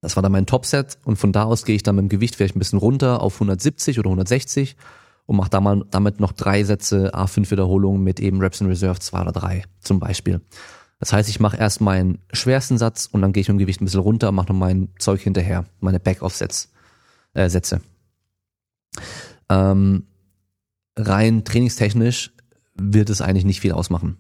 [0.01, 2.37] Das war dann mein Topset und von da aus gehe ich dann mit dem Gewicht
[2.37, 4.77] vielleicht ein bisschen runter auf 170 oder 160
[5.27, 9.33] und mache damit noch drei Sätze A5 Wiederholungen mit eben Reps in Reserve 2 oder
[9.33, 10.41] 3 zum Beispiel.
[10.99, 13.81] Das heißt, ich mache erst meinen schwersten Satz und dann gehe ich mit dem Gewicht
[13.81, 16.69] ein bisschen runter mache noch mein Zeug hinterher, meine Back-Off-Sätze.
[17.35, 17.81] Äh, Sätze.
[19.49, 20.07] Ähm,
[20.97, 22.33] rein trainingstechnisch
[22.75, 24.19] wird es eigentlich nicht viel ausmachen.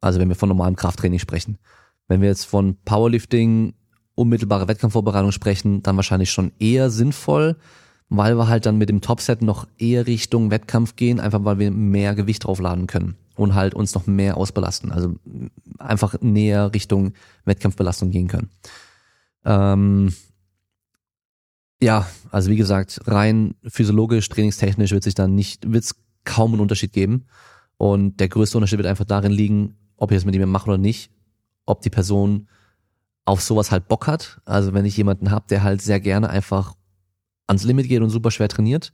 [0.00, 1.58] Also wenn wir von normalem Krafttraining sprechen.
[2.08, 3.74] Wenn wir jetzt von Powerlifting,
[4.14, 7.56] unmittelbare Wettkampfvorbereitung sprechen, dann wahrscheinlich schon eher sinnvoll,
[8.08, 11.70] weil wir halt dann mit dem Topset noch eher Richtung Wettkampf gehen, einfach weil wir
[11.70, 14.92] mehr Gewicht draufladen können und halt uns noch mehr ausbelasten.
[14.92, 15.14] Also
[15.78, 17.14] einfach näher Richtung
[17.44, 18.50] Wettkampfbelastung gehen können.
[19.44, 20.14] Ähm,
[21.82, 26.60] ja, also wie gesagt, rein physiologisch, trainingstechnisch wird sich dann nicht, wird es kaum einen
[26.60, 27.26] Unterschied geben.
[27.76, 30.78] Und der größte Unterschied wird einfach darin liegen, ob ich es mit ihm mache oder
[30.78, 31.10] nicht,
[31.66, 32.48] ob die Person
[33.24, 34.40] auf sowas halt Bock hat.
[34.44, 36.74] Also wenn ich jemanden habe, der halt sehr gerne einfach
[37.46, 38.92] ans Limit geht und super schwer trainiert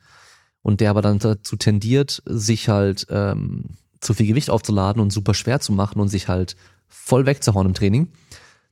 [0.63, 5.35] und der aber dann dazu tendiert, sich halt ähm, zu viel Gewicht aufzuladen und super
[5.35, 6.57] schwer zu machen und sich halt
[6.89, 8.09] voll wegzuhauen im Training,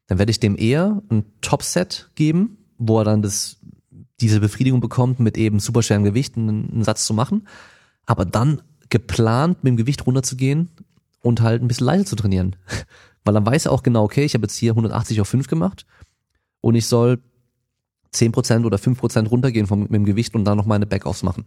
[0.07, 3.59] dann werde ich dem eher ein Top-Set geben, wo er dann das,
[4.21, 7.47] diese Befriedigung bekommt, mit eben super schweren Gewichten einen, Satz zu machen,
[8.07, 10.71] aber dann geplant mit dem Gewicht runterzugehen
[11.23, 12.57] und halt ein bisschen leiser zu trainieren.
[13.25, 15.85] Weil dann weiß er auch genau, okay, ich habe jetzt hier 180 auf 5 gemacht
[16.61, 17.21] und ich soll
[18.15, 21.45] 10% oder 5% runtergehen vom, mit dem Gewicht und dann noch meine Backoffs machen.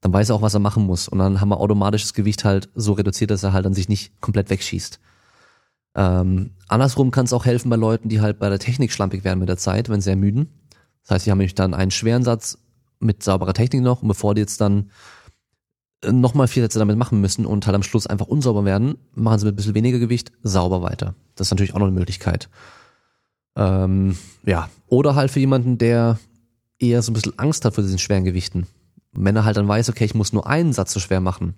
[0.00, 1.08] Dann weiß er auch, was er machen muss.
[1.08, 3.88] Und dann haben wir automatisch das Gewicht halt so reduziert, dass er halt dann sich
[3.88, 5.00] nicht komplett wegschießt.
[5.96, 9.38] Ähm, andersrum kann es auch helfen bei Leuten, die halt bei der Technik schlampig werden
[9.38, 10.48] mit der Zeit, wenn sie ermüden.
[11.02, 12.58] Das heißt, sie haben nämlich dann einen schweren Satz
[13.00, 14.90] mit sauberer Technik noch und bevor die jetzt dann
[16.04, 19.46] nochmal vier Sätze damit machen müssen und halt am Schluss einfach unsauber werden, machen sie
[19.46, 21.14] mit ein bisschen weniger Gewicht sauber weiter.
[21.34, 22.48] Das ist natürlich auch noch eine Möglichkeit.
[23.56, 26.18] Ähm, ja, oder halt für jemanden, der
[26.78, 28.66] eher so ein bisschen Angst hat vor diesen schweren Gewichten.
[29.16, 31.54] Wenn er halt dann weiß, okay, ich muss nur einen Satz so schwer machen,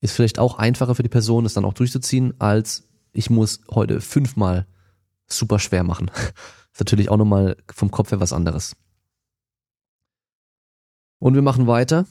[0.00, 4.00] ist vielleicht auch einfacher für die Person, das dann auch durchzuziehen, als ich muss heute
[4.00, 4.66] fünfmal
[5.26, 6.10] super schwer machen.
[6.72, 8.76] ist natürlich auch nochmal vom Kopf her was anderes.
[11.18, 12.06] Und wir machen weiter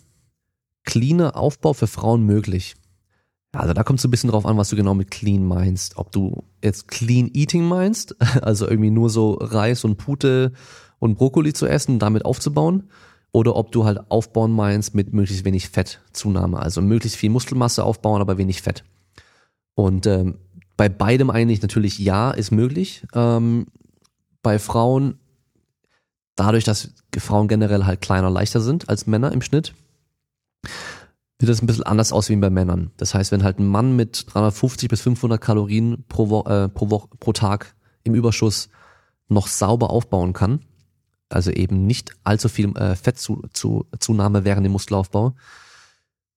[0.87, 2.75] cleaner Aufbau für Frauen möglich?
[3.51, 5.97] Also da kommt es ein bisschen drauf an, was du genau mit clean meinst.
[5.97, 10.53] Ob du jetzt clean eating meinst, also irgendwie nur so Reis und Pute
[10.99, 12.89] und Brokkoli zu essen, damit aufzubauen,
[13.31, 18.21] oder ob du halt aufbauen meinst mit möglichst wenig Fettzunahme, also möglichst viel Muskelmasse aufbauen,
[18.21, 18.83] aber wenig Fett.
[19.75, 20.39] Und ähm,
[20.75, 23.05] bei beidem eigentlich natürlich ja, ist möglich.
[23.13, 23.67] Ähm,
[24.41, 25.19] bei Frauen,
[26.35, 29.73] dadurch, dass Frauen generell halt kleiner, leichter sind als Männer im Schnitt,
[31.39, 32.91] sieht das ein bisschen anders aus wie bei Männern.
[32.97, 36.89] Das heißt, wenn halt ein Mann mit 350 bis 500 Kalorien pro, Wo äh, pro,
[36.89, 38.69] Wo pro Tag im Überschuss
[39.27, 40.61] noch sauber aufbauen kann,
[41.29, 45.35] also eben nicht allzu viel äh, Fettzunahme während dem Muskelaufbau,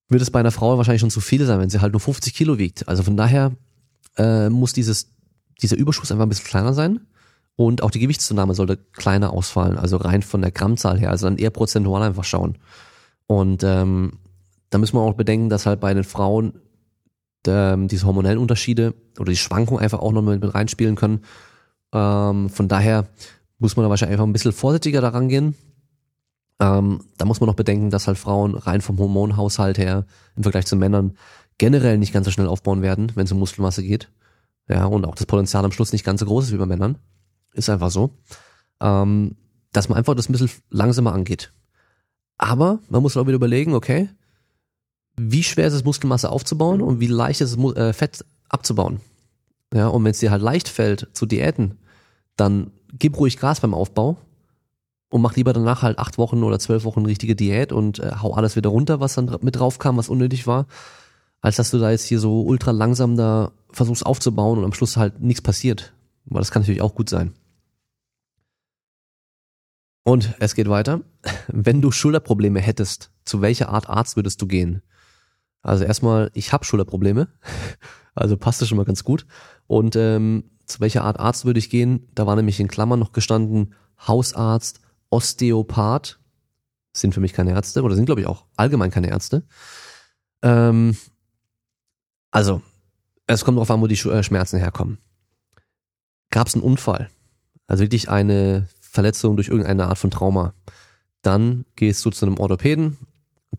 [0.09, 2.35] wird es bei einer Frau wahrscheinlich schon zu viel sein, wenn sie halt nur 50
[2.35, 2.89] Kilo wiegt.
[2.89, 3.53] Also von daher
[4.17, 5.13] äh, muss dieses,
[5.63, 7.01] dieser Überschuss einfach ein bisschen kleiner sein.
[7.57, 11.37] Und auch die Gewichtszunahme sollte kleiner ausfallen, also rein von der Grammzahl her, also dann
[11.37, 12.57] eher prozentual einfach schauen.
[13.27, 14.13] Und ähm,
[14.71, 16.55] da müssen wir auch bedenken, dass halt bei den Frauen
[17.47, 21.21] ähm, diese hormonellen Unterschiede oder die Schwankungen einfach auch noch mit, mit reinspielen können.
[21.93, 23.09] Ähm, von daher
[23.61, 25.55] muss man da wahrscheinlich einfach ein bisschen vorsichtiger daran gehen.
[26.59, 30.05] Ähm, da muss man noch bedenken, dass halt Frauen rein vom Hormonhaushalt her
[30.37, 31.17] im Vergleich zu Männern
[31.59, 34.11] generell nicht ganz so schnell aufbauen werden, wenn es um Muskelmasse geht.
[34.69, 36.99] Ja, und auch das Potenzial am Schluss nicht ganz so groß ist wie bei Männern.
[37.53, 38.11] Ist einfach so.
[38.81, 39.37] Ähm,
[39.73, 41.53] dass man einfach das ein bisschen langsamer angeht.
[42.39, 44.09] Aber man muss auch wieder überlegen, okay,
[45.17, 49.01] wie schwer ist es, Muskelmasse aufzubauen und wie leicht ist es, äh, Fett abzubauen.
[49.75, 51.79] Ja, und wenn es dir halt leicht fällt zu Diäten,
[52.37, 54.17] dann gib ruhig Gas beim Aufbau
[55.11, 58.35] und mach lieber danach halt acht Wochen oder zwölf Wochen richtige Diät und äh, hau
[58.35, 60.67] alles wieder runter, was dann mit drauf kam, was unnötig war,
[61.41, 64.97] als dass du da jetzt hier so ultra langsam da versuchst aufzubauen und am Schluss
[64.97, 65.93] halt nichts passiert.
[66.27, 67.33] Weil das kann natürlich auch gut sein.
[70.05, 71.01] Und es geht weiter.
[71.49, 74.83] Wenn du Schulterprobleme hättest, zu welcher Art Arzt würdest du gehen?
[75.63, 77.29] Also erstmal, ich habe Schulterprobleme,
[78.15, 79.27] also passt das schon mal ganz gut.
[79.67, 82.09] Und ähm, zu welcher Art Arzt würde ich gehen?
[82.15, 83.75] Da war nämlich in Klammern noch gestanden
[84.07, 84.81] Hausarzt,
[85.11, 86.19] Osteopath,
[86.93, 89.45] sind für mich keine Ärzte oder sind glaube ich auch allgemein keine Ärzte.
[90.43, 90.97] Ähm,
[92.31, 92.63] also,
[93.27, 94.99] es kommt darauf an, wo die äh, Schmerzen herkommen.
[96.31, 97.11] Gab es einen Unfall,
[97.67, 100.55] also wirklich eine Verletzung durch irgendeine Art von Trauma,
[101.23, 102.97] dann gehst du zu einem Orthopäden,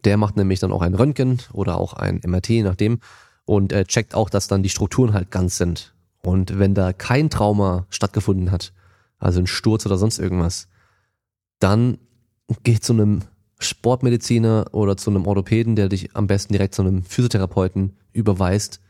[0.05, 2.99] der macht nämlich dann auch ein Röntgen oder auch ein MRT, nachdem,
[3.45, 5.93] und äh, checkt auch, dass dann die Strukturen halt ganz sind.
[6.21, 8.73] Und wenn da kein Trauma stattgefunden hat,
[9.17, 10.67] also ein Sturz oder sonst irgendwas,
[11.59, 11.97] dann
[12.63, 13.21] geh zu einem
[13.59, 18.81] Sportmediziner oder zu einem Orthopäden, der dich am besten direkt zu einem Physiotherapeuten überweist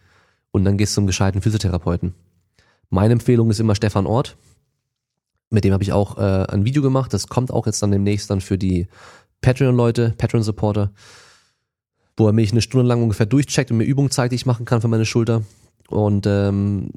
[0.51, 2.13] und dann gehst du zum gescheiten Physiotherapeuten.
[2.89, 4.37] Meine Empfehlung ist immer Stefan Ort.
[5.49, 7.13] Mit dem habe ich auch äh, ein Video gemacht.
[7.13, 8.87] Das kommt auch jetzt dann demnächst dann für die
[9.41, 10.91] Patreon-Leute, Patreon-Supporter,
[12.15, 14.65] wo er mich eine Stunde lang ungefähr durchcheckt und mir Übungen zeigt, die ich machen
[14.65, 15.43] kann für meine Schulter.
[15.91, 16.89] Und ähm,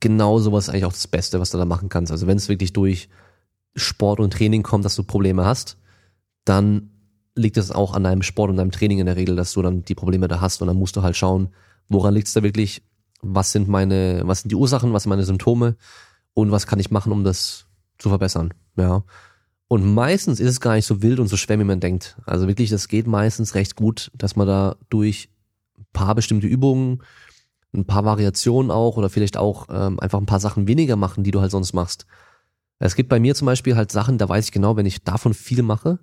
[0.00, 2.12] genau sowas ist eigentlich auch das Beste, was du da machen kannst.
[2.12, 3.08] Also wenn es wirklich durch
[3.74, 5.78] Sport und Training kommt, dass du Probleme hast,
[6.44, 6.90] dann
[7.34, 9.84] liegt es auch an deinem Sport und deinem Training in der Regel, dass du dann
[9.84, 11.48] die Probleme da hast und dann musst du halt schauen,
[11.88, 12.82] woran liegt es da wirklich,
[13.22, 15.76] was sind meine, was sind die Ursachen, was sind meine Symptome
[16.34, 17.66] und was kann ich machen, um das
[17.98, 19.04] zu verbessern, ja.
[19.68, 22.18] Und meistens ist es gar nicht so wild und so schwer, wie man denkt.
[22.26, 25.30] Also wirklich, das geht meistens recht gut, dass man da durch
[25.78, 27.02] ein paar bestimmte Übungen,
[27.74, 31.30] ein paar Variationen auch oder vielleicht auch ähm, einfach ein paar Sachen weniger machen, die
[31.30, 32.06] du halt sonst machst,
[32.84, 35.34] es gibt bei mir zum Beispiel halt Sachen, da weiß ich genau, wenn ich davon
[35.34, 36.00] viel mache,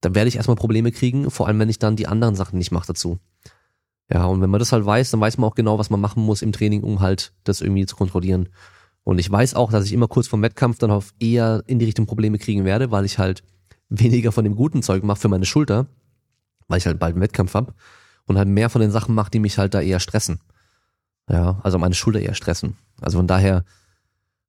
[0.00, 2.72] dann werde ich erstmal Probleme kriegen, vor allem wenn ich dann die anderen Sachen nicht
[2.72, 3.20] mache dazu.
[4.12, 6.24] Ja, und wenn man das halt weiß, dann weiß man auch genau, was man machen
[6.24, 8.48] muss im Training, um halt das irgendwie zu kontrollieren.
[9.04, 11.84] Und ich weiß auch, dass ich immer kurz vor Wettkampf dann auf eher in die
[11.84, 13.44] Richtung Probleme kriegen werde, weil ich halt
[13.88, 15.86] weniger von dem guten Zeug mache für meine Schulter,
[16.66, 17.74] weil ich halt bald einen Wettkampf hab
[18.26, 20.40] und halt mehr von den Sachen mache, die mich halt da eher stressen.
[21.28, 22.76] Ja, also meine Schulter eher stressen.
[23.00, 23.64] Also von daher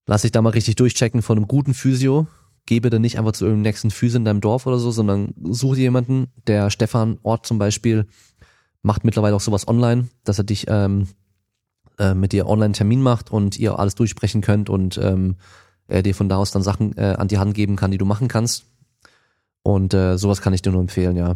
[0.05, 2.27] lass dich da mal richtig durchchecken von einem guten Physio.
[2.65, 5.75] Gebe dann nicht einfach zu irgendeinem nächsten Physio in deinem Dorf oder so, sondern such
[5.75, 6.27] dir jemanden.
[6.47, 8.07] Der Stefan Ort zum Beispiel
[8.81, 11.07] macht mittlerweile auch sowas online, dass er dich ähm,
[11.99, 15.35] äh, mit dir online Termin macht und ihr alles durchsprechen könnt und ähm,
[15.87, 18.05] er dir von da aus dann Sachen äh, an die Hand geben kann, die du
[18.05, 18.65] machen kannst.
[19.61, 21.35] Und äh, sowas kann ich dir nur empfehlen, ja.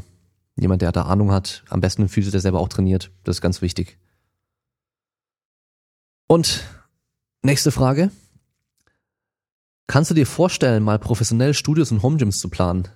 [0.60, 3.12] Jemand, der da Ahnung hat, am besten ein Physio, der selber auch trainiert.
[3.24, 3.98] Das ist ganz wichtig.
[6.28, 6.66] Und
[7.42, 8.12] nächste Frage.
[9.88, 12.90] Kannst du dir vorstellen, mal professionell Studios und Homegyms zu planen?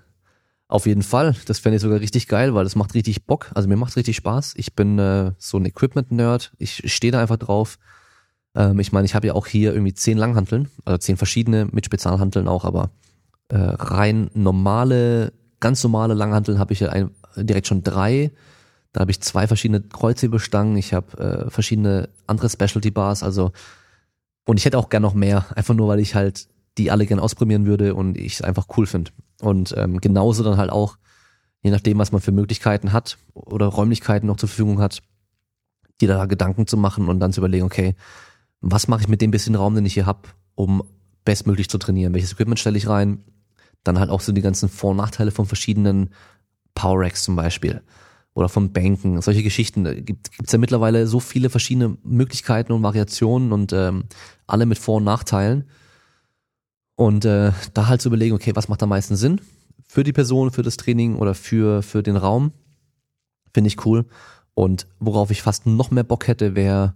[0.68, 1.36] Auf jeden Fall.
[1.46, 3.52] Das fände ich sogar richtig geil, weil das macht richtig Bock.
[3.56, 4.54] Also mir macht richtig Spaß.
[4.58, 6.52] Ich bin äh, so ein Equipment-Nerd.
[6.58, 7.78] Ich stehe da einfach drauf.
[8.56, 11.86] Ähm, ich meine, ich habe ja auch hier irgendwie zehn Langhanteln, also zehn verschiedene mit
[11.86, 12.92] Spezialhanteln auch, aber
[13.50, 18.32] äh, rein normale, ganz normale Langhanteln habe ich ja ein, direkt schon drei.
[18.94, 20.76] Da habe ich zwei verschiedene Kreuzhebestangen.
[20.78, 23.24] Ich habe äh, verschiedene andere Specialty Bars.
[23.24, 23.52] Also
[24.46, 27.20] und ich hätte auch gern noch mehr, einfach nur, weil ich halt die alle gern
[27.20, 29.12] ausprobieren würde und ich es einfach cool finde.
[29.42, 30.98] Und ähm, genauso dann halt auch,
[31.62, 35.02] je nachdem, was man für Möglichkeiten hat oder Räumlichkeiten noch zur Verfügung hat,
[36.00, 37.96] die da Gedanken zu machen und dann zu überlegen, okay,
[38.62, 40.84] was mache ich mit dem bisschen Raum, den ich hier habe, um
[41.26, 42.14] bestmöglich zu trainieren?
[42.14, 43.24] Welches Equipment stelle ich rein?
[43.84, 46.12] Dann halt auch so die ganzen Vor- und Nachteile von verschiedenen
[46.74, 47.82] Power Racks zum Beispiel
[48.34, 49.84] oder von Bänken, solche Geschichten.
[49.84, 54.06] Da gibt es ja mittlerweile so viele verschiedene Möglichkeiten und Variationen und ähm,
[54.48, 55.66] alle mit Vor- und Nachteilen.
[56.96, 59.42] Und äh, da halt zu überlegen, okay, was macht am meisten Sinn
[59.88, 62.54] für die Person, für das Training oder für, für den Raum,
[63.54, 64.06] finde ich cool.
[64.54, 66.96] Und worauf ich fast noch mehr Bock hätte, wäre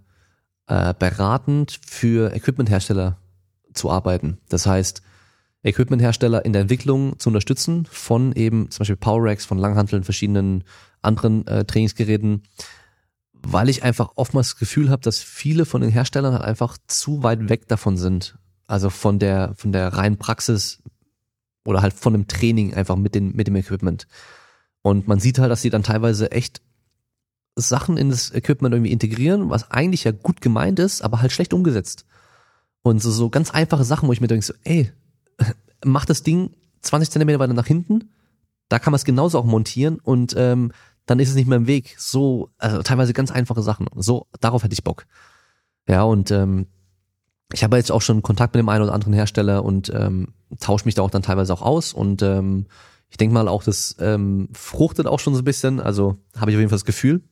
[0.66, 3.18] äh, beratend für Equipmenthersteller
[3.74, 4.38] zu arbeiten.
[4.48, 5.02] Das heißt,
[5.62, 10.64] Equipmenthersteller in der Entwicklung zu unterstützen von eben zum Beispiel Power Racks, von Langhanteln, verschiedenen
[11.06, 12.42] anderen äh, Trainingsgeräten,
[13.32, 17.22] weil ich einfach oftmals das Gefühl habe, dass viele von den Herstellern halt einfach zu
[17.22, 20.82] weit weg davon sind, also von der, von der reinen Praxis
[21.64, 24.06] oder halt von dem Training einfach mit, den, mit dem Equipment.
[24.82, 26.60] Und man sieht halt, dass sie dann teilweise echt
[27.56, 31.54] Sachen in das Equipment irgendwie integrieren, was eigentlich ja gut gemeint ist, aber halt schlecht
[31.54, 32.04] umgesetzt.
[32.82, 34.92] Und so, so ganz einfache Sachen, wo ich mir denke, so, ey,
[35.84, 36.50] mach das Ding
[36.82, 38.10] 20 Zentimeter weiter nach hinten,
[38.68, 40.72] da kann man es genauso auch montieren und ähm,
[41.06, 41.94] dann ist es nicht mehr im Weg.
[41.98, 43.86] So, also teilweise ganz einfache Sachen.
[43.94, 45.06] So, darauf hätte ich Bock.
[45.88, 46.66] Ja, und ähm,
[47.52, 50.84] ich habe jetzt auch schon Kontakt mit dem einen oder anderen Hersteller und ähm, tausche
[50.84, 52.66] mich da auch dann teilweise auch aus und ähm,
[53.08, 56.56] ich denke mal auch, das ähm, fruchtet auch schon so ein bisschen, also habe ich
[56.56, 57.22] auf jeden Fall das Gefühl.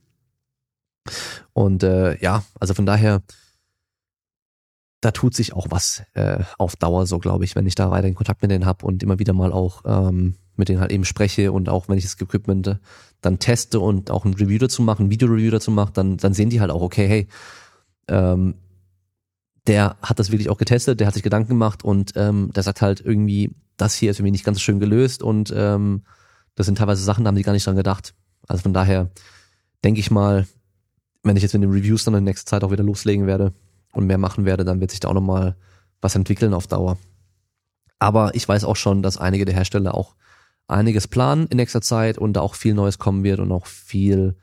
[1.53, 3.21] Und äh, ja, also von daher,
[5.01, 8.07] da tut sich auch was äh, auf Dauer so, glaube ich, wenn ich da weiter
[8.07, 11.05] in Kontakt mit denen habe und immer wieder mal auch ähm, mit denen halt eben
[11.05, 12.75] spreche und auch wenn ich das Equipment äh,
[13.21, 16.49] dann teste und auch ein Review dazu mache, ein Video-Review dazu mache, dann, dann sehen
[16.49, 17.27] die halt auch, okay, hey,
[18.07, 18.55] ähm,
[19.67, 22.81] der hat das wirklich auch getestet, der hat sich Gedanken gemacht und ähm, der sagt
[22.81, 26.03] halt irgendwie, das hier ist irgendwie nicht ganz schön gelöst und ähm,
[26.55, 28.13] das sind teilweise Sachen, da haben die gar nicht dran gedacht.
[28.47, 29.09] Also von daher
[29.83, 30.47] denke ich mal,
[31.23, 33.53] wenn ich jetzt mit den Reviews dann in der nächsten Zeit auch wieder loslegen werde
[33.91, 35.55] und mehr machen werde, dann wird sich da auch nochmal
[35.99, 36.97] was entwickeln auf Dauer.
[37.97, 40.15] Aber ich weiß auch schon, dass einige der Hersteller auch
[40.67, 44.35] einiges planen in nächster Zeit und da auch viel Neues kommen wird und auch viel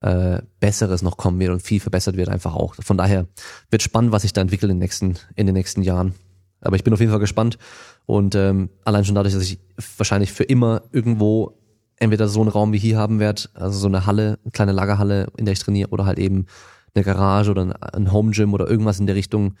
[0.00, 2.74] äh, Besseres noch kommen wird und viel verbessert wird einfach auch.
[2.80, 3.26] Von daher
[3.70, 6.14] wird spannend, was sich da entwickelt in den nächsten, in den nächsten Jahren.
[6.60, 7.58] Aber ich bin auf jeden Fall gespannt
[8.06, 9.58] und ähm, allein schon dadurch, dass ich
[9.96, 11.58] wahrscheinlich für immer irgendwo
[11.96, 15.28] entweder so einen Raum wie hier haben werde, also so eine Halle, eine kleine Lagerhalle,
[15.36, 16.46] in der ich trainiere, oder halt eben
[16.94, 19.54] eine Garage oder ein Home Gym oder irgendwas in der Richtung,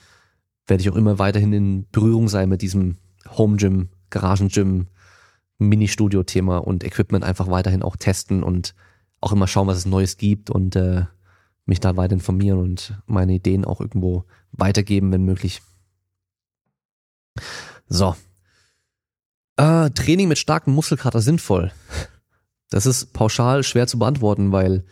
[0.66, 2.96] werde ich auch immer weiterhin in Berührung sein mit diesem
[3.36, 4.86] Home Gym, Garagen Gym,
[5.68, 8.74] Mini-Studio-Thema und Equipment einfach weiterhin auch testen und
[9.20, 11.04] auch immer schauen, was es Neues gibt und äh,
[11.64, 15.62] mich da weiter informieren und meine Ideen auch irgendwo weitergeben, wenn möglich.
[17.88, 18.16] So.
[19.56, 21.72] Äh, Training mit starkem Muskelkater sinnvoll.
[22.70, 24.84] Das ist pauschal schwer zu beantworten, weil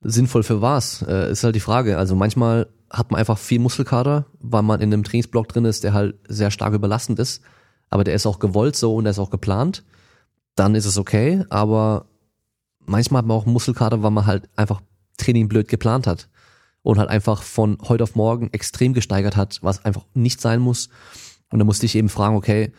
[0.00, 1.98] sinnvoll für was, äh, ist halt die Frage.
[1.98, 5.92] Also manchmal hat man einfach viel Muskelkater, weil man in einem Trainingsblock drin ist, der
[5.92, 7.42] halt sehr stark überlastend ist,
[7.92, 9.84] aber der ist auch gewollt so und der ist auch geplant.
[10.54, 12.06] Dann ist es okay, aber
[12.78, 14.80] manchmal hat man auch Muskelkater, weil man halt einfach
[15.18, 16.30] Training blöd geplant hat
[16.80, 20.88] und halt einfach von heute auf morgen extrem gesteigert hat, was einfach nicht sein muss.
[21.50, 22.72] Und da musste ich eben fragen, okay,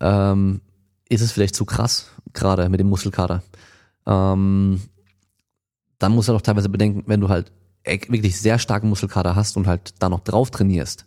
[0.00, 0.62] ähm,
[1.08, 3.44] ist es vielleicht zu krass, gerade mit dem Muskelkater?
[4.04, 4.80] Ähm,
[6.00, 7.52] dann musst du halt auch teilweise bedenken, wenn du halt
[7.84, 11.04] wirklich sehr starken Muskelkater hast und halt da noch drauf trainierst,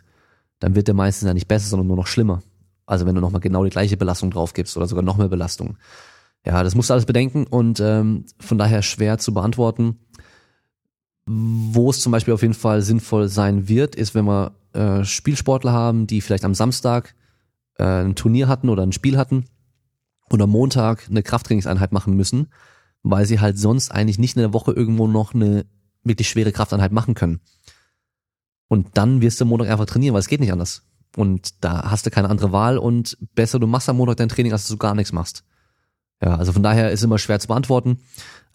[0.59, 2.41] dann wird der meistens ja nicht besser, sondern nur noch schlimmer.
[2.85, 5.77] Also wenn du nochmal genau die gleiche Belastung drauf gibst oder sogar noch mehr Belastung.
[6.45, 9.99] Ja, das musst du alles bedenken und ähm, von daher schwer zu beantworten.
[11.25, 15.71] Wo es zum Beispiel auf jeden Fall sinnvoll sein wird, ist, wenn wir äh, Spielsportler
[15.71, 17.15] haben, die vielleicht am Samstag
[17.77, 19.45] äh, ein Turnier hatten oder ein Spiel hatten
[20.29, 22.47] und am Montag eine Krafttrainingseinheit machen müssen,
[23.03, 25.65] weil sie halt sonst eigentlich nicht in der Woche irgendwo noch eine
[26.03, 27.39] wirklich schwere Krafteinheit machen können.
[28.67, 30.83] Und dann wirst du am Montag einfach trainieren, weil es geht nicht anders.
[31.15, 34.51] Und da hast du keine andere Wahl und besser du machst am Montag dein Training,
[34.51, 35.43] als du gar nichts machst.
[36.23, 37.99] Ja, also von daher ist immer schwer zu beantworten.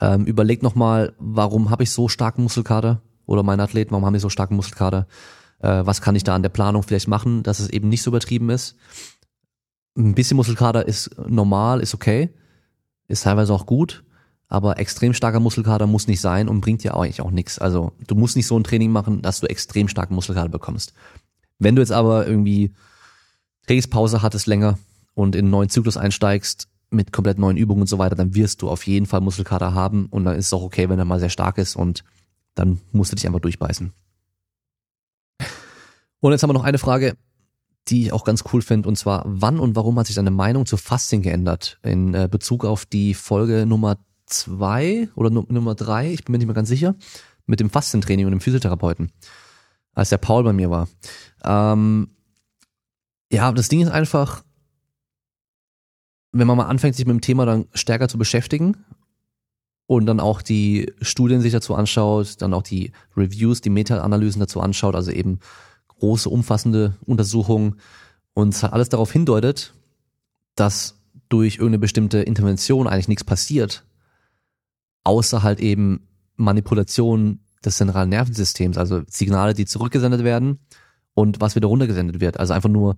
[0.01, 3.03] Ähm, überleg nochmal, warum habe ich so starken Muskelkater?
[3.27, 5.07] Oder meine Athleten, warum haben die so starken Muskelkater?
[5.61, 8.11] Äh, was kann ich da an der Planung vielleicht machen, dass es eben nicht so
[8.11, 8.77] übertrieben ist?
[9.97, 12.31] Ein bisschen Muskelkater ist normal, ist okay,
[13.09, 14.05] ist teilweise auch gut,
[14.47, 17.59] aber extrem starker Muskelkater muss nicht sein und bringt dir eigentlich auch nichts.
[17.59, 20.94] Also du musst nicht so ein Training machen, dass du extrem starken Muskelkater bekommst.
[21.59, 22.73] Wenn du jetzt aber irgendwie
[23.66, 24.79] Trainingspause hattest länger
[25.14, 28.62] und in einen neuen Zyklus einsteigst, mit komplett neuen Übungen und so weiter, dann wirst
[28.62, 31.21] du auf jeden Fall Muskelkater haben und dann ist es auch okay, wenn er mal
[31.21, 32.05] sehr stark ist und
[32.55, 33.92] dann musst du dich einfach durchbeißen.
[36.21, 37.16] Und jetzt haben wir noch eine Frage,
[37.88, 40.66] die ich auch ganz cool finde, und zwar, wann und warum hat sich deine Meinung
[40.66, 41.79] zu Fasting geändert?
[41.83, 46.47] In äh, Bezug auf die Folge Nummer zwei oder Nummer drei, ich bin mir nicht
[46.47, 46.97] mehr ganz sicher,
[47.47, 49.11] mit dem Fastentraining und dem Physiotherapeuten,
[49.99, 50.89] als der Paul bei mir war.
[51.45, 52.11] Ähm,
[53.33, 54.45] ja, das Ding ist einfach,
[56.31, 58.77] wenn man mal anfängt, sich mit dem Thema dann stärker zu beschäftigen
[59.87, 64.61] und dann auch die Studien sich dazu anschaut, dann auch die Reviews, die Meta-Analysen dazu
[64.61, 65.41] anschaut, also eben
[65.89, 67.81] große, umfassende Untersuchungen
[68.35, 69.75] und alles darauf hindeutet,
[70.55, 70.95] dass
[71.29, 73.85] durch irgendeine bestimmte Intervention eigentlich nichts passiert,
[75.03, 76.07] außer halt eben
[76.37, 80.61] Manipulation des zentralen Nervensystems, also Signale, die zurückgesendet werden
[81.15, 82.39] und was wieder runtergesendet wird.
[82.39, 82.97] Also einfach nur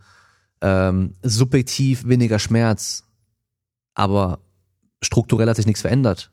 [0.60, 3.04] ähm, subjektiv weniger Schmerz,
[3.94, 4.40] aber
[5.02, 6.30] strukturell hat sich nichts verändert,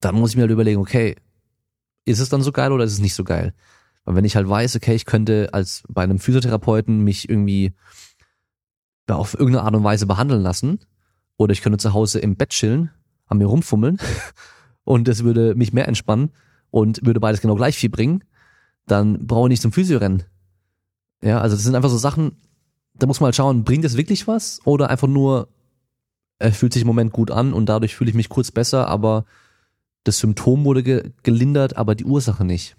[0.00, 1.16] dann muss ich mir halt überlegen, okay,
[2.04, 3.54] ist es dann so geil oder ist es nicht so geil?
[4.04, 7.72] Weil wenn ich halt weiß, okay, ich könnte als bei einem Physiotherapeuten mich irgendwie
[9.08, 10.80] auf irgendeine Art und Weise behandeln lassen
[11.36, 12.90] oder ich könnte zu Hause im Bett chillen,
[13.26, 13.98] an mir rumfummeln
[14.84, 16.32] und es würde mich mehr entspannen
[16.72, 18.24] und würde beides genau gleich viel bringen,
[18.88, 20.24] dann brauche ich nicht zum Physio rennen.
[21.22, 22.32] Ja, also das sind einfach so Sachen,
[22.94, 25.46] da muss man halt schauen, bringt es wirklich was oder einfach nur
[26.40, 29.24] er fühlt sich im Moment gut an und dadurch fühle ich mich kurz besser, aber
[30.04, 32.74] Das Symptom wurde ge gelindert, aber die Ursache nicht.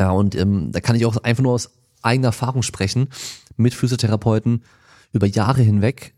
[0.00, 1.70] Ja, und ähm, da kann ich auch einfach nur aus
[2.02, 3.08] eigener Erfahrung sprechen
[3.56, 4.64] mit Physiotherapeuten
[5.12, 6.14] über Jahre hinweg.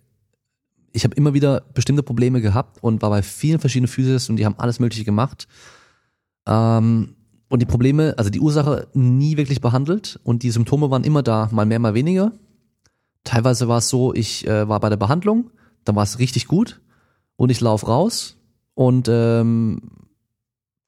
[0.93, 4.47] Ich habe immer wieder bestimmte Probleme gehabt und war bei vielen verschiedenen Physios und die
[4.47, 5.47] haben alles Mögliche gemacht.
[6.51, 7.17] Ähm,
[7.49, 11.49] und die Probleme, also die Ursache nie wirklich behandelt und die Symptome waren immer da,
[11.53, 12.33] mal mehr, mal weniger.
[13.25, 15.51] Teilweise war es so, ich äh, war bei der Behandlung,
[15.85, 16.81] dann war es richtig gut
[17.37, 18.37] und ich laufe raus
[18.75, 19.81] und ähm,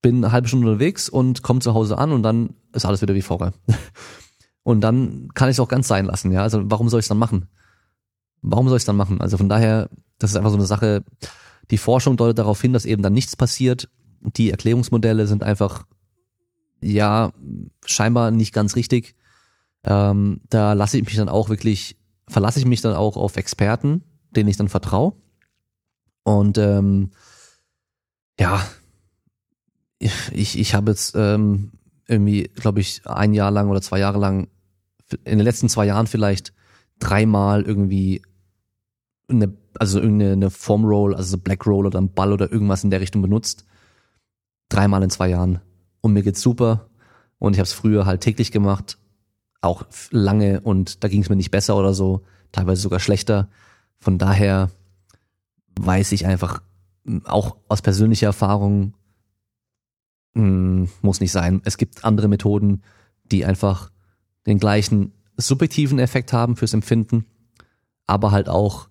[0.02, 3.14] bin eine halbe Stunde unterwegs und komme zu Hause an und dann ist alles wieder
[3.14, 3.52] wie vorher.
[4.64, 6.42] Und dann kann ich es auch ganz sein lassen, ja.
[6.42, 7.48] Also warum soll ich es dann machen?
[8.42, 9.20] Warum soll ich es dann machen?
[9.20, 11.02] Also von daher, das ist einfach so eine Sache,
[11.72, 13.88] die Forschung deutet darauf hin, dass eben dann nichts passiert.
[14.22, 15.86] Die Erklärungsmodelle sind einfach,
[16.80, 17.32] ja,
[17.84, 19.14] scheinbar nicht ganz richtig.
[19.84, 21.96] Ähm, da lasse ich mich dann auch wirklich,
[22.28, 25.14] verlasse ich mich dann auch auf Experten, denen ich dann vertraue.
[26.24, 27.10] Und ähm,
[28.38, 28.64] ja,
[29.98, 31.72] ich, ich habe jetzt ähm,
[32.06, 34.48] irgendwie, glaube ich, ein Jahr lang oder zwei Jahre lang,
[35.24, 36.52] in den letzten zwei Jahren vielleicht
[36.98, 38.22] dreimal irgendwie
[39.28, 42.84] eine, also irgendeine eine Form Roll, also so Black Roll oder ein Ball oder irgendwas
[42.84, 43.66] in der Richtung benutzt.
[44.72, 45.60] Dreimal in zwei Jahren.
[46.00, 46.88] Und mir geht's super.
[47.38, 48.98] Und ich habe es früher halt täglich gemacht,
[49.60, 53.48] auch lange und da ging es mir nicht besser oder so, teilweise sogar schlechter.
[53.98, 54.70] Von daher
[55.80, 56.62] weiß ich einfach
[57.24, 58.94] auch aus persönlicher Erfahrung,
[60.34, 61.60] hm, muss nicht sein.
[61.64, 62.82] Es gibt andere Methoden,
[63.24, 63.90] die einfach
[64.46, 67.26] den gleichen subjektiven Effekt haben fürs Empfinden,
[68.06, 68.88] aber halt auch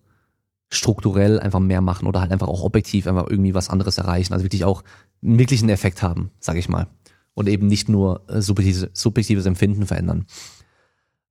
[0.71, 4.33] strukturell einfach mehr machen oder halt einfach auch objektiv einfach irgendwie was anderes erreichen.
[4.33, 4.83] Also wirklich auch
[5.21, 6.87] einen wirklichen Effekt haben, sag ich mal.
[7.33, 10.25] Und eben nicht nur äh, subjektives, subjektives Empfinden verändern.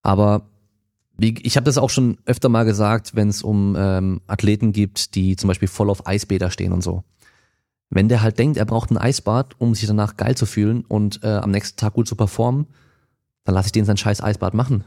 [0.03, 0.43] Aber
[1.17, 5.15] wie, ich habe das auch schon öfter mal gesagt, wenn es um ähm, Athleten gibt,
[5.15, 7.05] die zum Beispiel voll auf Eisbäder stehen und so.
[7.91, 11.23] Wenn der halt denkt, er braucht ein Eisbad, um sich danach geil zu fühlen und
[11.25, 12.67] äh, am nächsten Tag gut zu performen,
[13.45, 14.85] dann lasse ich den sein scheiß Eisbad machen.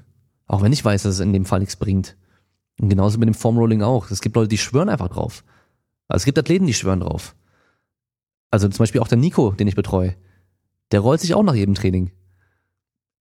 [0.48, 2.16] Auch wenn ich weiß, dass es in dem Fall nichts bringt.
[2.80, 4.10] Und genauso mit dem Formrolling auch.
[4.12, 5.44] Es gibt Leute, die schwören einfach drauf.
[6.08, 7.36] Also es gibt Athleten, die schwören drauf.
[8.52, 10.16] Also zum Beispiel auch der Nico, den ich betreue.
[10.92, 12.12] Der rollt sich auch nach jedem Training.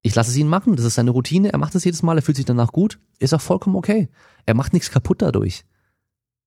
[0.02, 2.22] Ich lasse es ihn machen, das ist seine Routine, er macht es jedes Mal, er
[2.22, 4.08] fühlt sich danach gut, ist auch vollkommen okay.
[4.46, 5.64] Er macht nichts kaputt dadurch.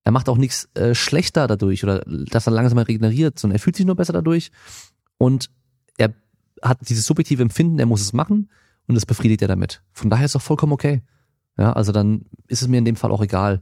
[0.03, 3.77] Er macht auch nichts äh, schlechter dadurch oder dass er langsam regeneriert, sondern er fühlt
[3.77, 4.51] sich nur besser dadurch
[5.17, 5.49] und
[5.97, 6.13] er
[6.61, 8.49] hat dieses subjektive Empfinden, er muss es machen
[8.87, 9.81] und das befriedigt er damit.
[9.93, 11.01] Von daher ist auch vollkommen okay.
[11.57, 13.61] Ja, also dann ist es mir in dem Fall auch egal.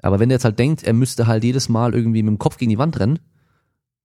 [0.00, 2.56] Aber wenn er jetzt halt denkt, er müsste halt jedes Mal irgendwie mit dem Kopf
[2.58, 3.18] gegen die Wand rennen,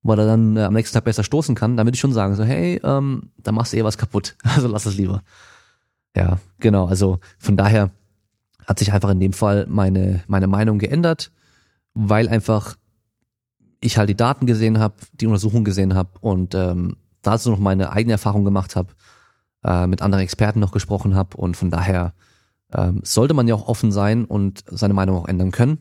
[0.03, 2.35] weil er dann äh, am nächsten Tag besser stoßen kann, dann würde ich schon sagen,
[2.35, 4.35] so, hey, ähm, da machst du eh was kaputt.
[4.43, 5.23] Also lass es lieber.
[6.15, 6.87] Ja, genau.
[6.87, 7.91] Also von daher
[8.65, 11.31] hat sich einfach in dem Fall meine, meine Meinung geändert
[11.93, 12.75] weil einfach
[13.79, 17.91] ich halt die Daten gesehen habe, die Untersuchung gesehen habe und ähm, dazu noch meine
[17.91, 18.93] eigene Erfahrung gemacht habe,
[19.63, 22.13] äh, mit anderen Experten noch gesprochen habe und von daher
[22.73, 25.79] ähm, sollte man ja auch offen sein und seine Meinung auch ändern können.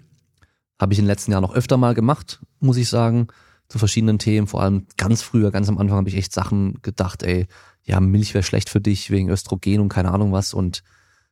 [0.78, 3.28] Habe ich in den letzten Jahren noch öfter mal gemacht, muss ich sagen,
[3.68, 4.47] zu verschiedenen Themen.
[4.47, 7.47] Vor allem ganz früher, ganz am Anfang habe ich echt Sachen gedacht, ey,
[7.84, 10.82] ja, Milch wäre schlecht für dich wegen Östrogen und keine Ahnung was und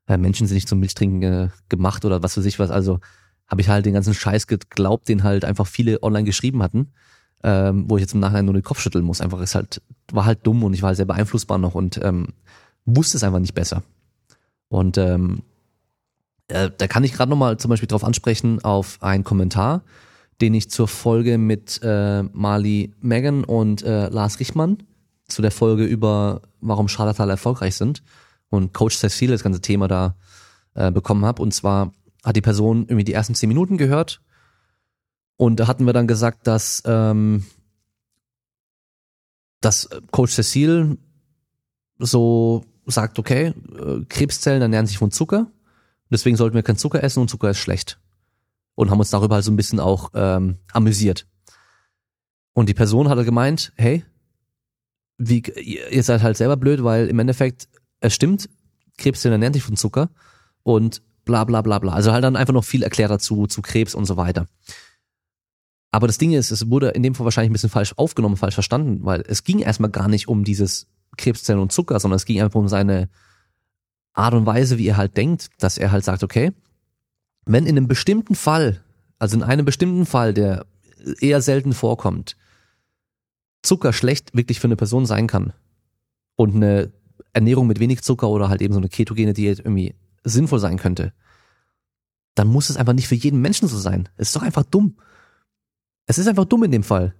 [0.06, 2.70] äh, Menschen sind nicht zum Milchtrinken äh, gemacht oder was für sich was.
[2.70, 3.00] Also
[3.46, 6.92] habe ich halt den ganzen Scheiß geglaubt, den halt einfach viele online geschrieben hatten,
[7.42, 9.20] ähm, wo ich jetzt im Nachhinein nur den Kopf schütteln muss.
[9.20, 9.82] Einfach ist halt,
[10.12, 12.28] war halt dumm und ich war halt sehr beeinflussbar noch und ähm,
[12.84, 13.82] wusste es einfach nicht besser.
[14.68, 15.42] Und ähm,
[16.48, 19.82] äh, da kann ich gerade nochmal zum Beispiel drauf ansprechen auf einen Kommentar,
[20.40, 24.82] den ich zur Folge mit äh, Mali Megan und äh, Lars Richmann
[25.26, 28.02] zu der Folge über warum Scharlataler erfolgreich sind
[28.50, 30.16] und Coach Cecile das ganze Thema da
[30.74, 31.42] äh, bekommen habe.
[31.42, 31.92] Und zwar
[32.24, 34.20] hat die Person irgendwie die ersten zehn Minuten gehört.
[35.36, 37.44] Und da hatten wir dann gesagt, dass, ähm,
[39.60, 40.98] dass Coach Cecil
[41.98, 45.50] so sagt, okay, äh, Krebszellen ernähren sich von Zucker.
[46.10, 48.00] Deswegen sollten wir keinen Zucker essen und Zucker ist schlecht.
[48.74, 51.26] Und haben uns darüber halt so ein bisschen auch ähm, amüsiert.
[52.52, 54.04] Und die Person hat halt gemeint, hey,
[55.18, 55.42] wie,
[55.90, 57.68] ihr seid halt selber blöd, weil im Endeffekt,
[58.00, 58.48] es stimmt,
[58.96, 60.10] Krebszellen ernähren sich von Zucker
[60.62, 61.92] und bla bla bla bla.
[61.92, 64.46] Also halt dann einfach noch viel erklärt dazu, zu Krebs und so weiter.
[65.90, 68.54] Aber das Ding ist, es wurde in dem Fall wahrscheinlich ein bisschen falsch aufgenommen, falsch
[68.54, 70.86] verstanden, weil es ging erstmal gar nicht um dieses
[71.18, 73.08] Krebszellen und Zucker, sondern es ging einfach um seine
[74.14, 76.52] Art und Weise, wie er halt denkt, dass er halt sagt, okay,
[77.44, 78.82] wenn in einem bestimmten Fall,
[79.18, 80.66] also in einem bestimmten Fall, der
[81.20, 82.36] eher selten vorkommt,
[83.62, 85.52] Zucker schlecht wirklich für eine Person sein kann
[86.36, 86.92] und eine
[87.32, 89.94] Ernährung mit wenig Zucker oder halt eben so eine ketogene Diät irgendwie
[90.24, 91.12] sinnvoll sein könnte,
[92.34, 94.08] dann muss es einfach nicht für jeden Menschen so sein.
[94.16, 94.96] Es ist doch einfach dumm.
[96.06, 97.14] Es ist einfach dumm in dem Fall.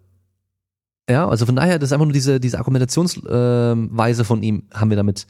[1.09, 4.97] Ja, also von daher, das ist einfach nur diese, diese Argumentationsweise von ihm, haben wir
[4.97, 5.27] damit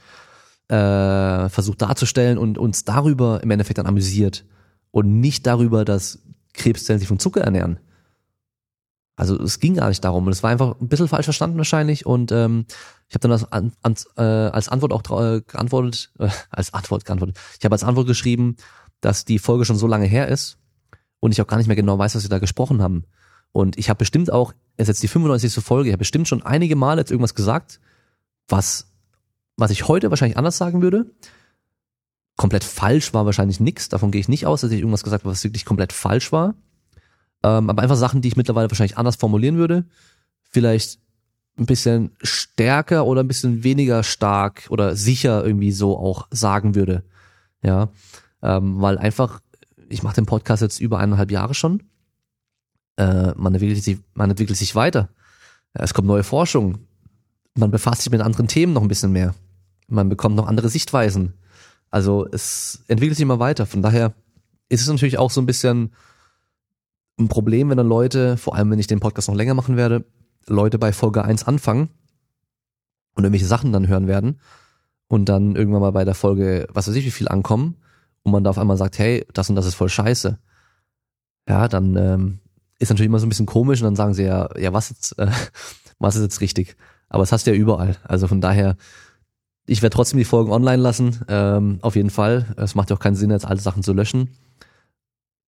[0.68, 4.44] äh, versucht darzustellen und uns darüber im Endeffekt dann amüsiert.
[4.90, 6.20] Und nicht darüber, dass
[6.54, 7.78] Krebszellen sich von Zucker ernähren.
[9.16, 10.26] Also es ging gar nicht darum.
[10.26, 12.06] Und es war einfach ein bisschen falsch verstanden wahrscheinlich.
[12.06, 12.66] Und ähm,
[13.08, 17.04] ich habe dann als, an, als, äh, als Antwort auch äh, geantwortet, äh, als Antwort
[17.04, 17.38] geantwortet.
[17.58, 18.56] Ich habe als Antwort geschrieben,
[19.00, 20.58] dass die Folge schon so lange her ist
[21.20, 23.04] und ich auch gar nicht mehr genau weiß, was wir da gesprochen haben.
[23.58, 25.64] Und ich habe bestimmt auch, es ist jetzt die 95.
[25.64, 27.80] Folge, ich habe bestimmt schon einige Male jetzt irgendwas gesagt,
[28.46, 28.92] was,
[29.56, 31.10] was ich heute wahrscheinlich anders sagen würde.
[32.36, 35.32] Komplett falsch war wahrscheinlich nix, davon gehe ich nicht aus, dass ich irgendwas gesagt habe,
[35.32, 36.54] was wirklich komplett falsch war.
[37.42, 39.86] Ähm, aber einfach Sachen, die ich mittlerweile wahrscheinlich anders formulieren würde.
[40.44, 41.00] Vielleicht
[41.58, 47.02] ein bisschen stärker oder ein bisschen weniger stark oder sicher irgendwie so auch sagen würde.
[47.64, 47.88] Ja,
[48.40, 49.40] ähm, weil einfach,
[49.88, 51.82] ich mache den Podcast jetzt über eineinhalb Jahre schon.
[52.98, 55.08] Äh, man, entwickelt sich, man entwickelt sich weiter.
[55.72, 56.78] Es kommt neue Forschung.
[57.54, 59.34] Man befasst sich mit anderen Themen noch ein bisschen mehr.
[59.86, 61.34] Man bekommt noch andere Sichtweisen.
[61.90, 63.66] Also es entwickelt sich immer weiter.
[63.66, 64.14] Von daher
[64.68, 65.92] ist es natürlich auch so ein bisschen
[67.18, 70.04] ein Problem, wenn dann Leute, vor allem wenn ich den Podcast noch länger machen werde,
[70.46, 71.90] Leute bei Folge 1 anfangen
[73.14, 74.40] und irgendwelche Sachen dann hören werden
[75.06, 77.76] und dann irgendwann mal bei der Folge, was weiß ich, wie viel ankommen
[78.22, 80.38] und man da auf einmal sagt, hey, das und das ist voll scheiße.
[81.48, 82.38] Ja, dann ähm,
[82.78, 85.18] ist natürlich immer so ein bisschen komisch und dann sagen sie ja, ja, was jetzt,
[85.18, 85.30] äh,
[85.98, 86.76] was ist jetzt richtig?
[87.08, 87.96] Aber das hast du ja überall.
[88.04, 88.76] Also von daher,
[89.66, 92.54] ich werde trotzdem die Folgen online lassen, ähm, auf jeden Fall.
[92.56, 94.30] Es macht ja auch keinen Sinn, jetzt alle Sachen zu löschen.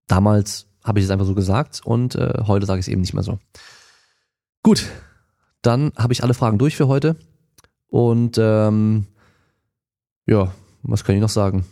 [0.07, 3.13] Damals habe ich es einfach so gesagt und äh, heute sage ich es eben nicht
[3.13, 3.39] mehr so.
[4.63, 4.85] Gut,
[5.61, 7.15] dann habe ich alle Fragen durch für heute.
[7.87, 9.07] Und ähm,
[10.25, 10.53] ja,
[10.83, 11.65] was kann ich noch sagen?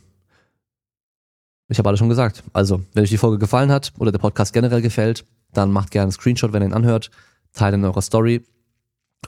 [1.69, 2.43] Ich habe alles schon gesagt.
[2.53, 6.03] Also, wenn euch die Folge gefallen hat oder der Podcast generell gefällt, dann macht gerne
[6.03, 7.11] einen Screenshot, wenn ihr ihn anhört,
[7.53, 8.43] teilt in eurer Story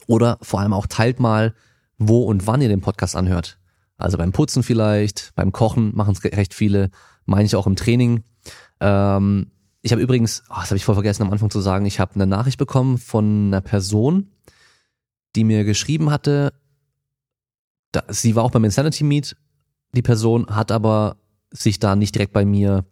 [0.07, 1.53] oder vor allem auch teilt mal,
[1.97, 3.59] wo und wann ihr den Podcast anhört.
[3.97, 6.89] Also beim Putzen vielleicht, beim Kochen machen es recht viele,
[7.25, 8.23] meine ich auch im Training.
[8.79, 9.51] Ähm,
[9.81, 12.15] ich habe übrigens, oh, das habe ich voll vergessen am Anfang zu sagen, ich habe
[12.15, 14.31] eine Nachricht bekommen von einer Person,
[15.35, 16.53] die mir geschrieben hatte,
[17.91, 19.35] da, sie war auch beim Insanity Meet,
[19.93, 21.17] die Person hat aber
[21.51, 22.85] sich da nicht direkt bei mir,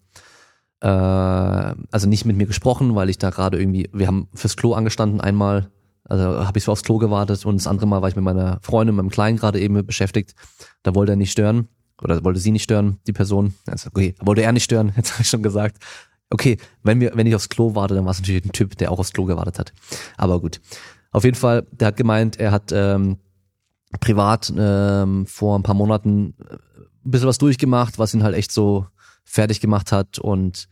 [0.81, 4.73] äh, also nicht mit mir gesprochen, weil ich da gerade irgendwie, wir haben fürs Klo
[4.73, 5.71] angestanden einmal,
[6.03, 8.59] also habe ich so aufs Klo gewartet und das andere Mal war ich mit meiner
[8.61, 10.35] Freundin, meinem Kleinen gerade eben beschäftigt,
[10.83, 11.67] da wollte er nicht stören
[12.01, 15.23] oder wollte sie nicht stören, die Person, also okay, wollte er nicht stören, jetzt habe
[15.23, 15.83] ich schon gesagt,
[16.29, 18.91] Okay, wenn wir, wenn ich aufs Klo warte, dann war es natürlich ein Typ, der
[18.91, 19.73] auch aufs Klo gewartet hat.
[20.17, 20.59] Aber gut.
[21.11, 23.17] Auf jeden Fall, der hat gemeint, er hat ähm,
[24.01, 26.35] privat ähm, vor ein paar Monaten
[27.05, 28.87] ein bisschen was durchgemacht, was ihn halt echt so
[29.27, 30.67] fertig gemacht hat und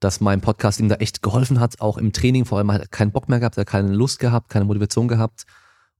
[0.00, 2.88] dass mein Podcast ihm da echt geholfen hat, auch im Training, vor allem hat er
[2.88, 5.44] keinen Bock mehr gehabt, er hat keine Lust gehabt, keine Motivation gehabt.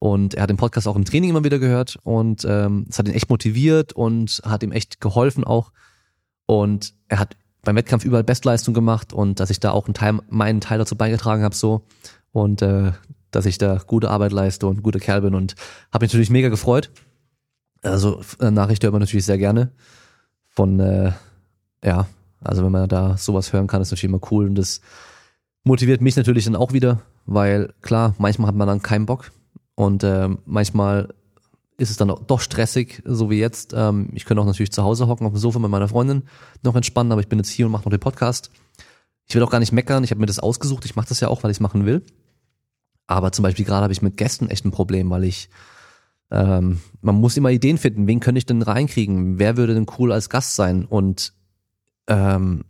[0.00, 3.08] Und er hat den Podcast auch im Training immer wieder gehört und ähm, es hat
[3.08, 5.72] ihn echt motiviert und hat ihm echt geholfen auch.
[6.46, 10.20] Und er hat beim Wettkampf überall Bestleistung gemacht und dass ich da auch einen Teil,
[10.30, 11.84] meinen Teil dazu beigetragen habe so.
[12.30, 12.92] Und äh,
[13.32, 15.56] dass ich da gute Arbeit leiste und ein guter Kerl bin und
[15.92, 16.90] habe mich natürlich mega gefreut.
[17.82, 19.72] Also äh, Nachricht hört man natürlich sehr gerne
[20.48, 21.12] von äh,
[21.84, 22.06] ja,
[22.40, 24.80] also wenn man da sowas hören kann, ist natürlich immer cool und das
[25.64, 29.32] motiviert mich natürlich dann auch wieder, weil klar, manchmal hat man dann keinen Bock
[29.74, 31.08] und äh, manchmal
[31.76, 33.72] ist es dann doch stressig, so wie jetzt.
[33.76, 36.24] Ähm, ich könnte auch natürlich zu Hause hocken auf dem Sofa mit meiner Freundin,
[36.62, 38.50] noch entspannen, aber ich bin jetzt hier und mache noch den Podcast.
[39.26, 41.28] Ich will auch gar nicht meckern, ich habe mir das ausgesucht, ich mache das ja
[41.28, 42.02] auch, weil ich es machen will.
[43.06, 45.48] Aber zum Beispiel gerade habe ich mit Gästen echt ein Problem, weil ich,
[46.30, 50.12] ähm, man muss immer Ideen finden, wen könnte ich denn reinkriegen, wer würde denn cool
[50.12, 51.32] als Gast sein und
[52.08, 52.64] ähm,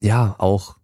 [0.00, 0.76] ja, auch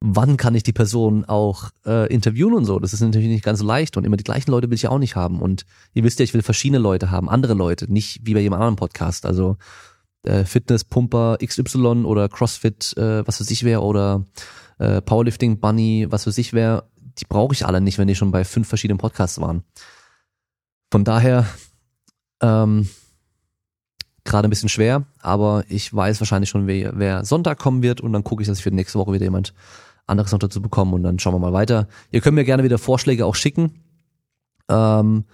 [0.00, 2.78] wann kann ich die Person auch äh, interviewen und so.
[2.78, 4.98] Das ist natürlich nicht ganz leicht und immer die gleichen Leute will ich ja auch
[4.98, 5.40] nicht haben.
[5.40, 8.54] Und ihr wisst ja, ich will verschiedene Leute haben, andere Leute, nicht wie bei jedem
[8.54, 9.26] anderen Podcast.
[9.26, 9.56] Also
[10.22, 14.24] äh, Fitnesspumper XY oder CrossFit, äh, was für sich wäre, oder
[14.78, 18.30] äh, Powerlifting Bunny, was für sich wäre, die brauche ich alle nicht, wenn die schon
[18.30, 19.64] bei fünf verschiedenen Podcasts waren.
[20.92, 21.46] Von daher
[22.40, 22.88] ähm,
[24.28, 28.12] gerade ein bisschen schwer, aber ich weiß wahrscheinlich schon, wer, wer Sonntag kommen wird und
[28.12, 29.54] dann gucke ich, dass ich für nächste Woche wieder jemand
[30.06, 31.88] anderes noch dazu bekommen und dann schauen wir mal weiter.
[32.10, 33.82] Ihr könnt mir gerne wieder Vorschläge auch schicken.
[34.68, 35.24] Ähm,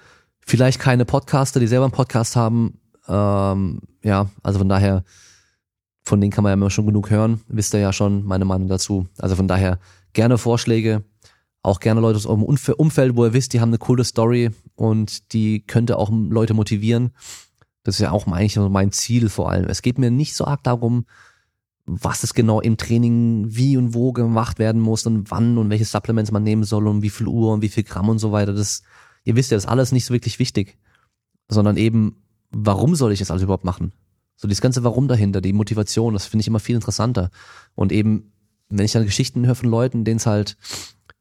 [0.46, 2.80] vielleicht keine Podcaster, die selber einen Podcast haben.
[3.08, 5.04] Ähm, ja, also von daher,
[6.02, 7.40] von denen kann man ja immer schon genug hören.
[7.48, 9.06] Wisst ihr ja schon meine Meinung dazu.
[9.18, 9.78] Also von daher
[10.12, 11.04] gerne Vorschläge.
[11.62, 15.32] Auch gerne Leute aus eurem Umfeld, wo ihr wisst, die haben eine coole Story und
[15.32, 17.12] die könnte auch Leute motivieren.
[17.84, 19.66] Das ist ja auch eigentlich mein Ziel vor allem.
[19.68, 21.06] Es geht mir nicht so arg darum,
[21.86, 25.84] was es genau im Training wie und wo gemacht werden muss und wann und welche
[25.84, 28.54] Supplements man nehmen soll und wie viel Uhr und wie viel Gramm und so weiter.
[28.54, 28.82] Das,
[29.24, 30.78] ihr wisst ja, das ist alles nicht so wirklich wichtig,
[31.48, 33.92] sondern eben, warum soll ich das alles überhaupt machen?
[34.36, 37.30] So dieses ganze Warum dahinter, die Motivation, das finde ich immer viel interessanter.
[37.74, 38.32] Und eben,
[38.68, 40.56] wenn ich dann Geschichten höre von Leuten, denen es halt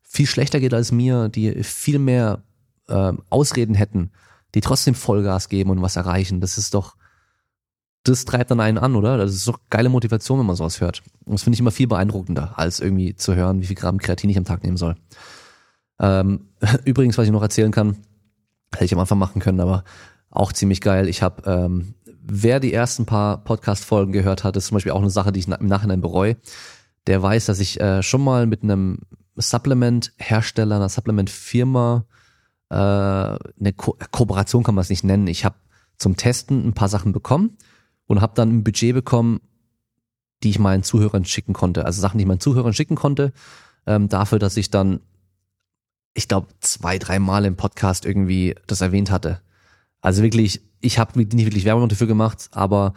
[0.01, 2.43] viel schlechter geht als mir, die viel mehr
[2.88, 4.11] äh, Ausreden hätten,
[4.54, 6.95] die trotzdem Vollgas geben und was erreichen, das ist doch,
[8.04, 9.18] das treibt dann einen an, oder?
[9.18, 11.01] Das ist doch geile Motivation, wenn man sowas hört.
[11.26, 14.30] Und das finde ich immer viel beeindruckender, als irgendwie zu hören, wie viel Gramm Kreatin
[14.30, 14.95] ich am Tag nehmen soll.
[15.99, 16.49] Ähm,
[16.86, 17.97] übrigens, was ich noch erzählen kann,
[18.74, 19.84] hätte ich am Anfang machen können, aber
[20.30, 21.08] auch ziemlich geil.
[21.08, 25.10] Ich habe, ähm, wer die ersten paar Podcast-Folgen gehört hat, ist zum Beispiel auch eine
[25.10, 26.38] Sache, die ich im Nachhinein bereue.
[27.08, 28.99] Der weiß, dass ich äh, schon mal mit einem
[29.36, 32.06] Supplement-Hersteller, einer Supplement-Firma,
[32.70, 35.28] äh, eine Ko Kooperation kann man es nicht nennen.
[35.28, 35.55] Ich habe
[35.97, 37.57] zum Testen ein paar Sachen bekommen
[38.07, 39.41] und habe dann ein Budget bekommen,
[40.43, 41.86] die ich meinen Zuhörern schicken konnte.
[41.86, 43.34] Also Sachen, die ich meinen Zuhörern schicken konnte,
[43.86, 44.99] ähm, dafür, dass ich dann,
[46.14, 49.41] ich glaube, zwei, drei Mal im Podcast irgendwie das erwähnt hatte.
[50.01, 52.93] Also wirklich, ich habe nicht wirklich Werbung dafür gemacht, aber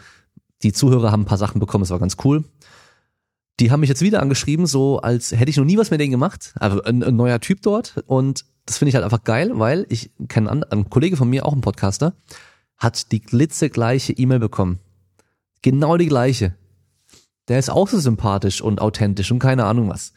[0.62, 2.44] die Zuhörer haben ein paar Sachen bekommen, es war ganz cool.
[3.60, 6.10] Die haben mich jetzt wieder angeschrieben, so als hätte ich noch nie was mit denen
[6.10, 6.52] gemacht.
[6.56, 8.02] Also ein, ein neuer Typ dort.
[8.06, 11.46] Und das finde ich halt einfach geil, weil ich kenne ein, ein Kollege von mir,
[11.46, 12.14] auch ein Podcaster,
[12.76, 14.80] hat die glitzegleiche E-Mail bekommen.
[15.62, 16.54] Genau die gleiche.
[17.48, 20.12] Der ist auch so sympathisch und authentisch und keine Ahnung was.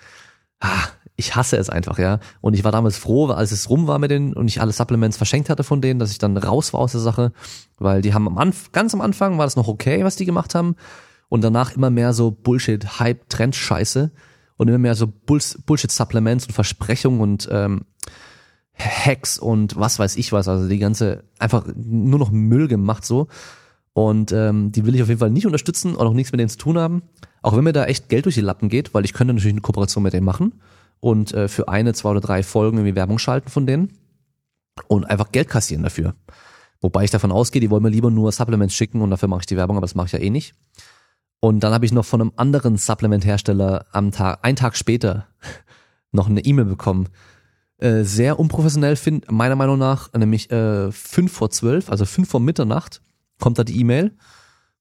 [0.60, 2.20] Ah, ich hasse es einfach, ja.
[2.42, 5.18] Und ich war damals froh, als es rum war mit denen und ich alle Supplements
[5.18, 7.32] verschenkt hatte von denen, dass ich dann raus war aus der Sache,
[7.78, 10.56] weil die haben am Anf ganz am Anfang war das noch okay, was die gemacht
[10.56, 10.76] haben
[11.28, 14.12] und danach immer mehr so Bullshit, Hype, Trend Scheiße
[14.58, 17.86] und immer mehr so Bullshit Supplements und Versprechungen und ähm,
[18.80, 23.28] Hacks und was weiß ich was, also die ganze einfach nur noch Müll gemacht so
[23.94, 26.50] und ähm, die will ich auf jeden Fall nicht unterstützen und auch nichts mit denen
[26.50, 27.02] zu tun haben.
[27.42, 29.62] Auch wenn mir da echt Geld durch die Lappen geht, weil ich könnte natürlich eine
[29.62, 30.62] Kooperation mit denen machen
[31.00, 33.94] und äh, für eine, zwei oder drei Folgen irgendwie Werbung schalten von denen
[34.88, 36.16] und einfach Geld kassieren dafür.
[36.82, 39.48] Wobei ich davon ausgehe, die wollen mir lieber nur Supplements schicken und dafür mache ich
[39.48, 40.56] die Werbung, aber das mache ich ja eh nicht.
[41.42, 45.28] Und dann habe ich noch von einem anderen Supplement-Hersteller am Tag, einen Tag später,
[46.12, 47.10] noch eine E-Mail bekommen.
[47.80, 52.42] Äh, sehr unprofessionell, find, meiner Meinung nach, nämlich äh, fünf vor zwölf, also fünf vor
[52.42, 53.02] Mitternacht
[53.40, 54.12] kommt da die E-Mail,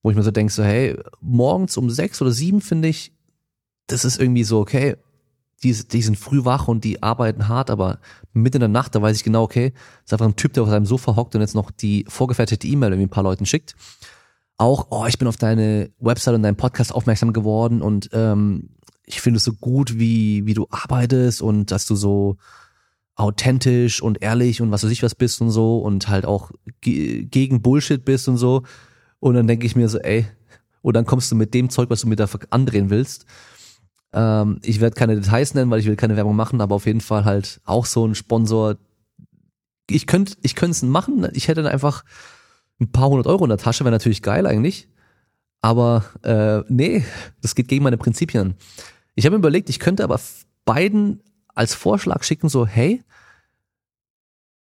[0.03, 3.13] wo ich mir so denke, so, hey, morgens um sechs oder sieben finde ich,
[3.87, 4.97] das ist irgendwie so, okay,
[5.63, 8.01] die, die sind früh wach und die arbeiten hart, aber
[8.33, 9.73] mitten in der Nacht, da weiß ich genau, okay,
[10.05, 12.91] ist einfach ein Typ, der auf seinem Sofa hockt und jetzt noch die vorgefertigte E-Mail
[12.91, 13.77] irgendwie ein paar Leuten schickt.
[14.57, 18.71] Auch, oh, ich bin auf deine Website und deinen Podcast aufmerksam geworden und ähm,
[19.05, 22.37] ich finde es so gut, wie, wie du arbeitest und dass du so
[23.19, 27.61] authentisch und ehrlich und was weiß ich was bist und so und halt auch gegen
[27.61, 28.63] Bullshit bist und so.
[29.19, 30.27] Und dann denke ich mir so, ey,
[30.83, 33.27] und dann kommst du mit dem Zeug, was du mir da andrehen willst.
[34.13, 37.01] Ähm, ich werde keine Details nennen, weil ich will keine Werbung machen, aber auf jeden
[37.01, 38.77] Fall halt auch so ein Sponsor.
[39.91, 41.29] Ich könnte ich könnte es machen.
[41.33, 42.05] Ich hätte dann einfach
[42.81, 44.89] ein paar hundert Euro in der Tasche, wäre natürlich geil eigentlich.
[45.61, 47.05] Aber äh, nee,
[47.43, 48.55] das geht gegen meine Prinzipien.
[49.17, 50.21] Ich habe mir überlegt, ich könnte aber
[50.65, 51.21] beiden
[51.59, 53.03] als Vorschlag schicken, so, hey,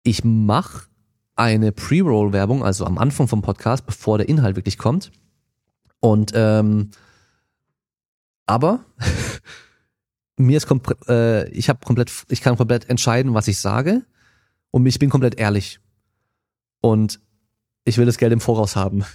[0.03, 0.87] ich mache
[1.35, 5.13] eine Pre-Roll-Werbung, also am Anfang vom Podcast, bevor der Inhalt wirklich kommt.
[6.01, 6.91] Und ähm,
[8.45, 8.83] aber
[10.35, 14.05] mir ist komplett, äh, ich habe komplett, ich kann komplett entscheiden, was ich sage
[14.71, 15.79] und ich bin komplett ehrlich.
[16.81, 17.21] Und
[17.85, 19.05] ich will das Geld im Voraus haben.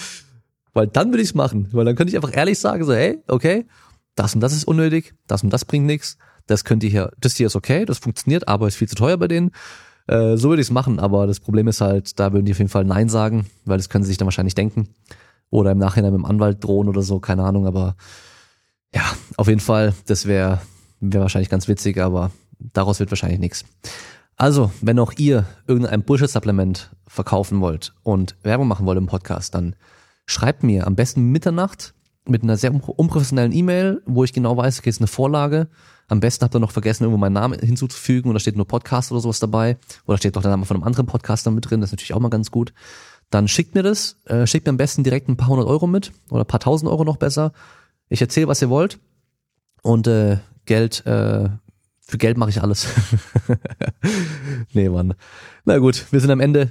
[0.72, 1.68] weil dann würde ich es machen.
[1.72, 3.66] Weil dann könnte ich einfach ehrlich sagen, so, hey, okay,
[4.14, 6.16] das und das ist unnötig, das und das bringt nichts
[6.46, 9.16] das könnt ihr hier, das hier ist okay, das funktioniert, aber ist viel zu teuer
[9.16, 9.50] bei denen.
[10.06, 12.58] Äh, so würde ich es machen, aber das Problem ist halt, da würden die auf
[12.58, 14.88] jeden Fall Nein sagen, weil das können sie sich dann wahrscheinlich denken.
[15.50, 17.96] Oder im Nachhinein mit dem Anwalt drohen oder so, keine Ahnung, aber
[18.94, 19.02] ja,
[19.36, 20.60] auf jeden Fall, das wäre
[21.00, 23.64] wär wahrscheinlich ganz witzig, aber daraus wird wahrscheinlich nichts.
[24.36, 29.76] Also, wenn auch ihr irgendein Bullshit-Supplement verkaufen wollt und Werbung machen wollt im Podcast, dann
[30.26, 31.94] schreibt mir am besten Mitternacht
[32.26, 35.68] mit einer sehr unprofessionellen E-Mail, wo ich genau weiß, okay, ist eine Vorlage.
[36.08, 39.12] Am besten habt ihr noch vergessen, irgendwo meinen Namen hinzuzufügen und da steht nur Podcast
[39.12, 39.76] oder sowas dabei.
[40.06, 42.20] Oder steht doch der Name von einem anderen Podcaster mit drin, das ist natürlich auch
[42.20, 42.72] mal ganz gut.
[43.30, 46.12] Dann schickt mir das, äh, schickt mir am besten direkt ein paar hundert Euro mit
[46.30, 47.52] oder ein paar tausend Euro noch besser.
[48.08, 48.98] Ich erzähle, was ihr wollt.
[49.82, 51.48] Und äh, Geld, äh,
[52.00, 52.86] für Geld mache ich alles.
[54.72, 55.14] nee, Mann.
[55.64, 56.70] Na gut, wir sind am Ende.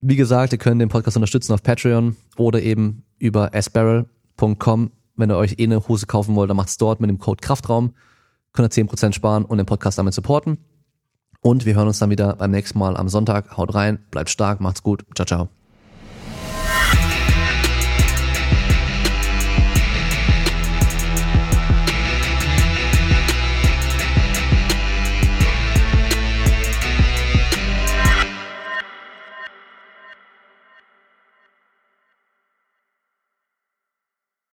[0.00, 4.06] Wie gesagt, ihr könnt den Podcast unterstützen auf Patreon oder eben über Asbarrel
[4.38, 4.92] kraftraum.com.
[5.16, 7.94] Wenn ihr euch eh eine Hose kaufen wollt, dann macht's dort mit dem Code Kraftraum.
[8.58, 10.58] Könnt ihr 10% sparen und den Podcast damit supporten.
[11.40, 13.56] Und wir hören uns dann wieder beim nächsten Mal am Sonntag.
[13.56, 15.04] Haut rein, bleibt stark, macht's gut.
[15.14, 15.57] Ciao, ciao.